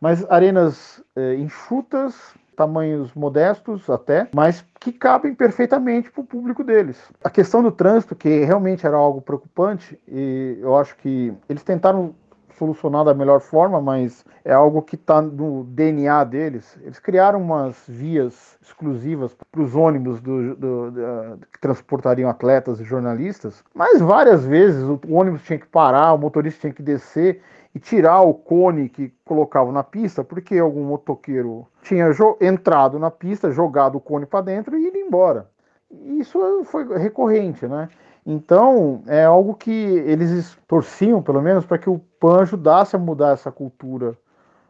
Mas 0.00 0.24
arenas 0.30 1.02
é, 1.16 1.34
enxutas, 1.34 2.34
tamanhos 2.54 3.12
modestos 3.14 3.88
até, 3.90 4.28
mas 4.34 4.64
que 4.80 4.92
cabem 4.92 5.34
perfeitamente 5.34 6.10
para 6.10 6.20
o 6.20 6.26
público 6.26 6.62
deles. 6.62 6.98
A 7.22 7.30
questão 7.30 7.62
do 7.62 7.72
trânsito, 7.72 8.14
que 8.14 8.44
realmente 8.44 8.86
era 8.86 8.96
algo 8.96 9.20
preocupante, 9.20 9.98
e 10.06 10.58
eu 10.60 10.76
acho 10.76 10.96
que 10.96 11.32
eles 11.48 11.62
tentaram 11.62 12.14
solucionar 12.58 13.04
da 13.04 13.14
melhor 13.14 13.40
forma, 13.40 13.80
mas 13.80 14.24
é 14.44 14.52
algo 14.52 14.82
que 14.82 14.94
está 14.94 15.20
no 15.20 15.64
DNA 15.64 16.24
deles. 16.24 16.78
Eles 16.82 16.98
criaram 16.98 17.40
umas 17.40 17.82
vias 17.88 18.56
exclusivas 18.62 19.34
para 19.50 19.60
os 19.60 19.74
ônibus 19.74 20.20
do, 20.20 20.54
do, 20.54 20.90
do, 20.90 21.46
que 21.52 21.60
transportariam 21.60 22.30
atletas 22.30 22.80
e 22.80 22.84
jornalistas, 22.84 23.64
mas 23.74 24.00
várias 24.00 24.44
vezes 24.44 24.82
o 24.82 25.00
ônibus 25.10 25.42
tinha 25.42 25.58
que 25.58 25.66
parar, 25.66 26.12
o 26.12 26.18
motorista 26.18 26.62
tinha 26.62 26.72
que 26.72 26.82
descer 26.82 27.40
e 27.74 27.80
tirar 27.80 28.22
o 28.22 28.32
cone 28.32 28.88
que 28.88 29.12
colocavam 29.24 29.72
na 29.72 29.82
pista, 29.82 30.22
porque 30.22 30.56
algum 30.58 30.84
motoqueiro 30.84 31.66
tinha 31.82 32.06
entrado 32.40 32.98
na 32.98 33.10
pista, 33.10 33.50
jogado 33.50 33.96
o 33.96 34.00
cone 34.00 34.26
para 34.26 34.44
dentro 34.44 34.78
e 34.78 34.88
ido 34.88 34.96
embora. 34.96 35.50
Isso 35.90 36.38
foi 36.64 36.86
recorrente, 36.96 37.66
né? 37.66 37.88
Então, 38.26 39.02
é 39.06 39.24
algo 39.24 39.54
que 39.54 39.70
eles 39.70 40.56
torciam, 40.66 41.20
pelo 41.20 41.42
menos, 41.42 41.66
para 41.66 41.76
que 41.76 41.90
o 41.90 41.98
PAN 42.18 42.40
ajudasse 42.40 42.96
a 42.96 42.98
mudar 42.98 43.32
essa 43.32 43.52
cultura, 43.52 44.16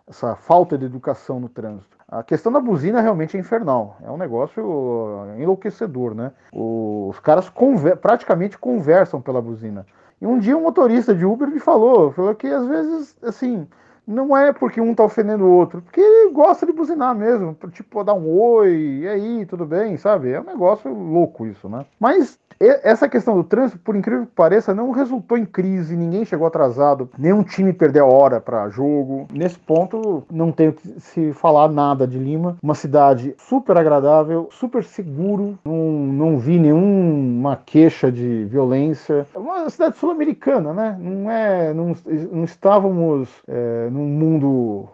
essa 0.09 0.34
falta 0.34 0.76
de 0.76 0.84
educação 0.84 1.38
no 1.38 1.48
trânsito. 1.48 1.96
A 2.09 2.22
questão 2.22 2.50
da 2.50 2.61
buzina 2.61 3.00
realmente 3.00 3.36
é 3.36 3.40
infernal. 3.40 3.96
É 4.02 4.11
um 4.11 4.16
negócio 4.16 5.26
enlouquecedor, 5.38 6.14
né? 6.14 6.32
Os 6.52 7.18
caras 7.20 7.48
conver 7.48 7.96
praticamente 7.96 8.59
conversam 8.59 9.20
pela 9.20 9.40
buzina. 9.40 9.86
E 10.21 10.27
um 10.27 10.39
dia 10.39 10.57
um 10.57 10.62
motorista 10.62 11.15
de 11.15 11.25
Uber 11.25 11.49
me 11.49 11.61
falou, 11.61 12.12
falou 12.12 12.35
que 12.35 12.47
às 12.47 12.67
vezes, 12.67 13.17
assim, 13.23 13.67
não 14.07 14.37
é 14.37 14.53
porque 14.53 14.81
um 14.81 14.95
tá 14.95 15.05
ofendendo 15.05 15.45
o 15.45 15.51
outro, 15.51 15.83
porque 15.83 16.01
ele 16.01 16.33
gosta 16.33 16.67
de 16.67 16.73
buzinar 16.73 17.15
mesmo, 17.15 17.57
tipo, 17.73 18.05
dar 18.05 18.15
um 18.15 18.29
oi, 18.29 19.01
e 19.03 19.09
aí, 19.09 19.47
tudo 19.47 19.65
bem, 19.65 19.97
sabe? 19.97 20.31
É 20.31 20.41
um 20.41 20.45
negócio 20.45 20.93
louco 20.93 21.47
isso, 21.47 21.69
né? 21.69 21.87
Mas 21.99 22.39
essa 22.83 23.09
questão 23.09 23.35
do 23.37 23.45
trânsito, 23.45 23.79
por 23.79 23.97
incrível 23.97 24.27
que 24.27 24.33
pareça, 24.33 24.75
não 24.75 24.91
resultou 24.91 25.37
em 25.37 25.45
crise, 25.45 25.97
ninguém 25.97 26.25
chegou 26.25 26.47
atrasado, 26.47 27.09
nenhum 27.19 27.43
time 27.43 27.73
perdeu 27.73 28.09
hora 28.09 28.41
para 28.41 28.69
jogo. 28.69 29.27
Nesse 29.33 29.59
ponto, 29.59 30.25
não 30.31 30.53
tenho 30.53 30.73
que 30.73 31.01
se 31.01 31.33
falar 31.33 31.69
nada 31.69 32.07
de 32.07 32.19
Lima. 32.19 32.57
Uma 32.62 32.75
cidade 32.75 33.35
super 33.39 33.77
agradável, 33.77 34.49
super 34.51 34.85
seguro, 34.85 35.59
não, 35.65 35.75
não 35.75 36.39
vi 36.39 36.59
nenhuma 36.59 37.57
queixa 37.57 38.11
de 38.11 38.45
violência. 38.45 39.27
É 39.35 39.39
uma 39.39 39.69
cidade 39.71 39.97
sul-americana, 39.97 40.73
né? 40.73 40.97
Não 40.99 41.31
é. 41.31 41.73
Não, 41.73 41.95
não 42.33 42.45
estávamos 42.45 43.29
é, 43.49 43.89
num 43.91 44.07
mundo. 44.07 44.89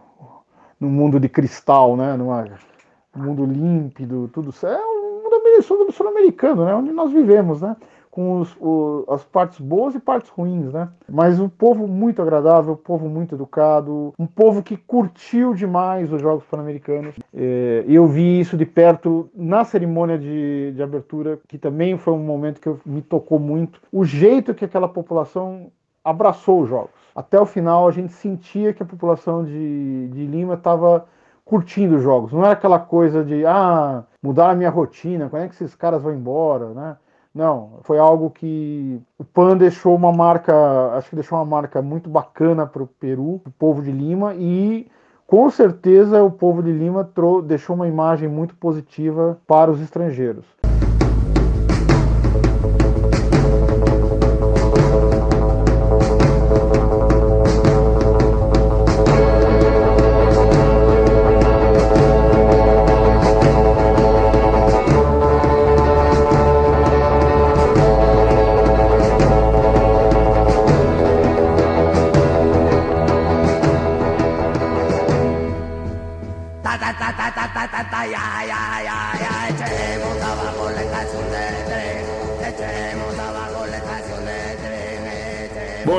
num 0.79 0.89
mundo 0.91 1.21
de 1.21 1.29
cristal, 1.29 1.97
né? 1.97 2.17
Numa, 2.17 2.45
um 3.17 3.23
mundo 3.23 3.45
límpido, 3.45 4.31
tudo 4.33 4.53
certo. 4.53 5.00
É 5.59 5.63
sul, 5.63 5.91
sul-americano, 5.91 6.65
né? 6.65 6.75
Onde 6.75 6.93
nós 6.93 7.13
vivemos, 7.13 7.61
né? 7.61 7.77
Com 8.11 8.41
os, 8.41 8.57
o, 8.61 9.05
as 9.09 9.25
partes 9.25 9.61
boas 9.61 9.95
e 9.95 10.01
partes 10.01 10.31
ruins, 10.31 10.73
né? 10.73 10.89
Mas 11.09 11.39
um 11.39 11.49
povo 11.49 11.87
muito 11.87 12.21
agradável, 12.21 12.73
um 12.73 12.77
povo 12.77 13.09
muito 13.09 13.37
educado, 13.37 14.13
um 14.19 14.27
povo 14.27 14.63
que 14.63 14.77
curtiu 14.77 15.55
demais 15.55 16.13
os 16.13 16.21
Jogos 16.21 16.45
Pan-Americanos. 16.45 17.15
É, 17.33 17.85
eu 17.87 18.07
vi 18.07 18.41
isso 18.41 18.57
de 18.57 18.67
perto 18.67 19.31
na 19.35 19.65
cerimônia 19.65 20.19
de, 20.19 20.73
de 20.73 20.83
abertura, 20.83 21.39
que 21.47 21.57
também 21.57 21.97
foi 21.97 22.13
um 22.13 22.25
momento 22.25 22.61
que 22.61 22.75
me 22.85 23.01
tocou 23.01 23.39
muito. 23.39 23.81
O 23.93 24.05
jeito 24.05 24.55
que 24.55 24.65
aquela 24.65 24.89
população 24.89 25.71
abraçou 26.05 26.63
os 26.63 26.69
Jogos. 26.69 26.91
Até 27.15 27.41
o 27.41 27.47
final 27.47 27.87
a 27.87 27.93
gente 27.93 28.13
sentia 28.13 28.73
que 28.73 28.83
a 28.83 28.87
população 28.87 29.45
de, 29.45 30.09
de 30.09 30.27
Lima 30.27 30.55
estava 30.55 31.07
curtindo 31.51 31.97
os 31.97 32.03
jogos. 32.03 32.33
Não 32.33 32.45
era 32.45 32.53
aquela 32.53 32.79
coisa 32.79 33.25
de, 33.25 33.45
ah, 33.45 34.05
mudar 34.23 34.51
a 34.51 34.55
minha 34.55 34.71
rotina, 34.71 35.29
quando 35.29 35.43
é 35.43 35.49
que 35.49 35.55
esses 35.57 35.75
caras 35.75 36.01
vão 36.01 36.15
embora, 36.15 36.69
né? 36.69 36.97
Não, 37.35 37.81
foi 37.83 37.99
algo 37.99 38.31
que 38.31 39.01
o 39.19 39.25
PAN 39.25 39.57
deixou 39.57 39.97
uma 39.97 40.13
marca, 40.13 40.55
acho 40.95 41.11
que 41.11 41.17
deixou 41.17 41.39
uma 41.39 41.45
marca 41.45 41.83
muito 41.83 42.09
bacana 42.09 42.67
para 42.67 42.85
o 42.85 42.87
Peru, 42.87 43.41
o 43.45 43.51
povo 43.59 43.83
de 43.83 43.91
Lima, 43.91 44.35
e 44.35 44.89
com 45.27 45.51
certeza 45.51 46.23
o 46.23 46.31
povo 46.31 46.63
de 46.63 46.71
Lima 46.71 47.09
deixou 47.45 47.75
uma 47.75 47.89
imagem 47.89 48.29
muito 48.29 48.55
positiva 48.55 49.37
para 49.45 49.73
os 49.73 49.81
estrangeiros. 49.81 50.45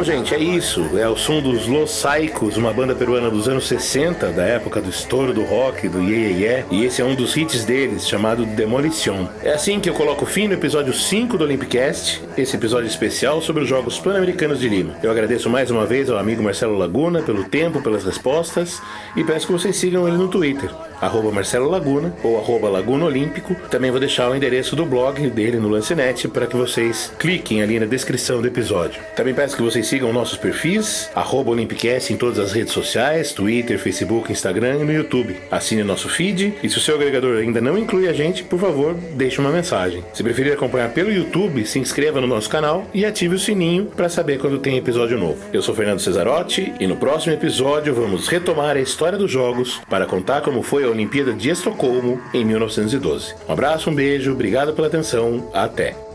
Bom, 0.02 0.06
gente, 0.06 0.34
é 0.34 0.40
isso. 0.40 0.98
É 0.98 1.08
o 1.08 1.16
som 1.16 1.40
dos 1.40 1.68
Los 1.68 1.92
Saicos, 1.92 2.58
uma 2.58 2.74
banda 2.74 2.96
peruana 2.96 3.30
dos 3.30 3.48
anos 3.48 3.68
60, 3.68 4.32
da 4.32 4.44
época 4.44 4.82
do 4.82 4.90
estouro 4.90 5.32
do 5.32 5.44
rock, 5.44 5.88
do 5.88 6.02
Ye 6.02 6.16
Ye 6.16 6.44
Ye. 6.44 6.66
E 6.72 6.86
esse 6.86 7.04
é 7.04 7.06
um 7.06 7.14
dos 7.14 7.38
hits 7.38 7.64
deles, 7.66 8.08
chamado 8.08 8.44
Demolition. 8.44 9.28
É 9.44 9.52
assim 9.52 9.80
que 9.80 9.88
eu 9.88 9.94
coloco 9.94 10.26
fim 10.26 10.48
no 10.48 10.56
episódio 10.56 10.92
5 10.92 11.38
do 11.38 11.44
Olympicast, 11.44 12.20
esse 12.36 12.56
episódio 12.56 12.88
especial 12.88 13.44
sobre 13.44 13.62
os 13.62 13.70
Jogos 13.70 14.00
Pan-Americanos 14.00 14.60
de 14.60 14.68
Lima. 14.68 14.96
Eu 15.04 15.12
agradeço 15.12 15.52
mais 15.52 15.70
uma 15.70 15.86
vez 15.86 16.10
ao 16.10 16.18
amigo 16.18 16.42
Marcelo 16.42 16.76
Laguna 16.76 17.22
pelo 17.22 17.44
tempo, 17.44 17.80
pelas 17.84 18.04
respostas 18.04 18.82
e 19.16 19.24
peço 19.24 19.46
que 19.46 19.54
vocês 19.54 19.76
sigam 19.76 20.08
ele 20.08 20.18
no 20.18 20.30
Twitter 20.30 20.72
arroba 21.02 21.32
Marcelo 21.32 21.70
Laguna 21.70 22.14
ou 22.24 22.38
arroba 22.38 22.70
Laguna 22.70 23.06
Olímpico. 23.06 23.56
Também 23.70 23.92
vou 23.92 24.00
deixar 24.00 24.30
o 24.30 24.36
endereço 24.36 24.76
do 24.76 24.86
blog 24.86 25.30
dele 25.30 25.58
no 25.58 25.68
Lancenet 25.68 26.28
para 26.28 26.46
que 26.46 26.56
vocês 26.56 27.12
cliquem 27.18 27.62
ali 27.62 27.80
na 27.80 27.86
descrição 27.86 28.42
do 28.42 28.48
episódio. 28.48 29.02
Também 29.16 29.34
peço 29.34 29.56
que 29.56 29.64
vocês 29.64 29.88
sigam 29.88 30.14
nossos 30.14 30.38
perfis, 30.38 31.10
arroba 31.16 31.52
Olympicast 31.52 32.14
em 32.14 32.18
todas 32.18 32.40
as 32.40 32.52
redes 32.52 32.74
sociais, 32.74 33.34
Twitter, 33.34 33.80
Facebook, 33.80 34.32
Instagram 34.32 34.78
e 34.78 34.84
no 34.84 34.94
YouTube. 34.94 35.36
Assine 35.50 35.84
nosso 35.84 36.08
feed 36.08 36.54
e 36.62 36.70
se 36.70 36.78
o 36.78 36.82
seu 36.82 36.96
agregador 36.96 37.38
ainda 37.38 37.60
não 37.60 37.78
inclui 37.78 38.08
a 38.08 38.14
gente, 38.14 38.44
por 38.44 38.60
favor, 38.60 38.94
deixe 39.16 39.40
uma 39.40 39.50
mensagem. 39.50 40.04
Se 40.14 40.22
preferir 40.24 40.54
acompanhar 40.54 40.90
pelo 40.90 41.12
YouTube, 41.12 41.66
se 41.66 41.80
inscreva 41.80 42.22
no 42.22 42.28
nosso 42.28 42.50
canal 42.50 42.86
e 42.94 43.06
ative 43.06 43.36
o 43.36 43.40
sininho 43.40 43.86
para 43.86 44.10
saber 44.10 44.38
quando 44.38 44.60
tem 44.60 44.78
episódio 44.78 45.18
novo. 45.18 45.38
Eu 45.52 45.62
sou 45.62 45.74
Fernando 45.74 46.00
Cesarotti 46.00 46.74
e 46.80 46.86
no 46.86 46.98
próximo 46.98 47.34
episódio 47.34 47.94
vamos 47.96 48.28
retomar 48.28 48.76
a 48.76 48.82
história 48.82 49.18
dos 49.18 49.32
jogos 49.32 49.82
para 49.90 50.06
contar 50.06 50.42
como 50.42 50.62
foi 50.62 50.84
a 50.84 50.91
Olimpíada 50.92 51.34
de 51.34 51.50
Estocolmo 51.50 52.22
em 52.34 52.46
1912. 52.46 53.36
Um 53.48 53.54
abraço, 53.54 53.90
um 53.90 53.96
beijo, 53.96 54.32
obrigado 54.32 54.74
pela 54.74 54.88
atenção, 54.88 55.50
até! 55.54 56.11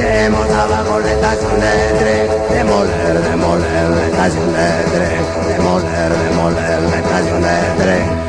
Echemos 0.00 0.48
abajo 0.50 1.00
la 1.00 1.12
estación 1.12 1.60
de 1.60 1.98
tren, 1.98 2.30
demoler, 2.50 3.20
demoler 3.22 3.90
la 3.90 4.06
estación 4.06 4.52
de 4.52 4.84
tren, 4.94 5.56
demoler, 5.56 6.12
demoler 6.28 6.82
la 6.82 6.96
estación 6.96 7.42
de 7.42 7.82
tren. 7.82 8.19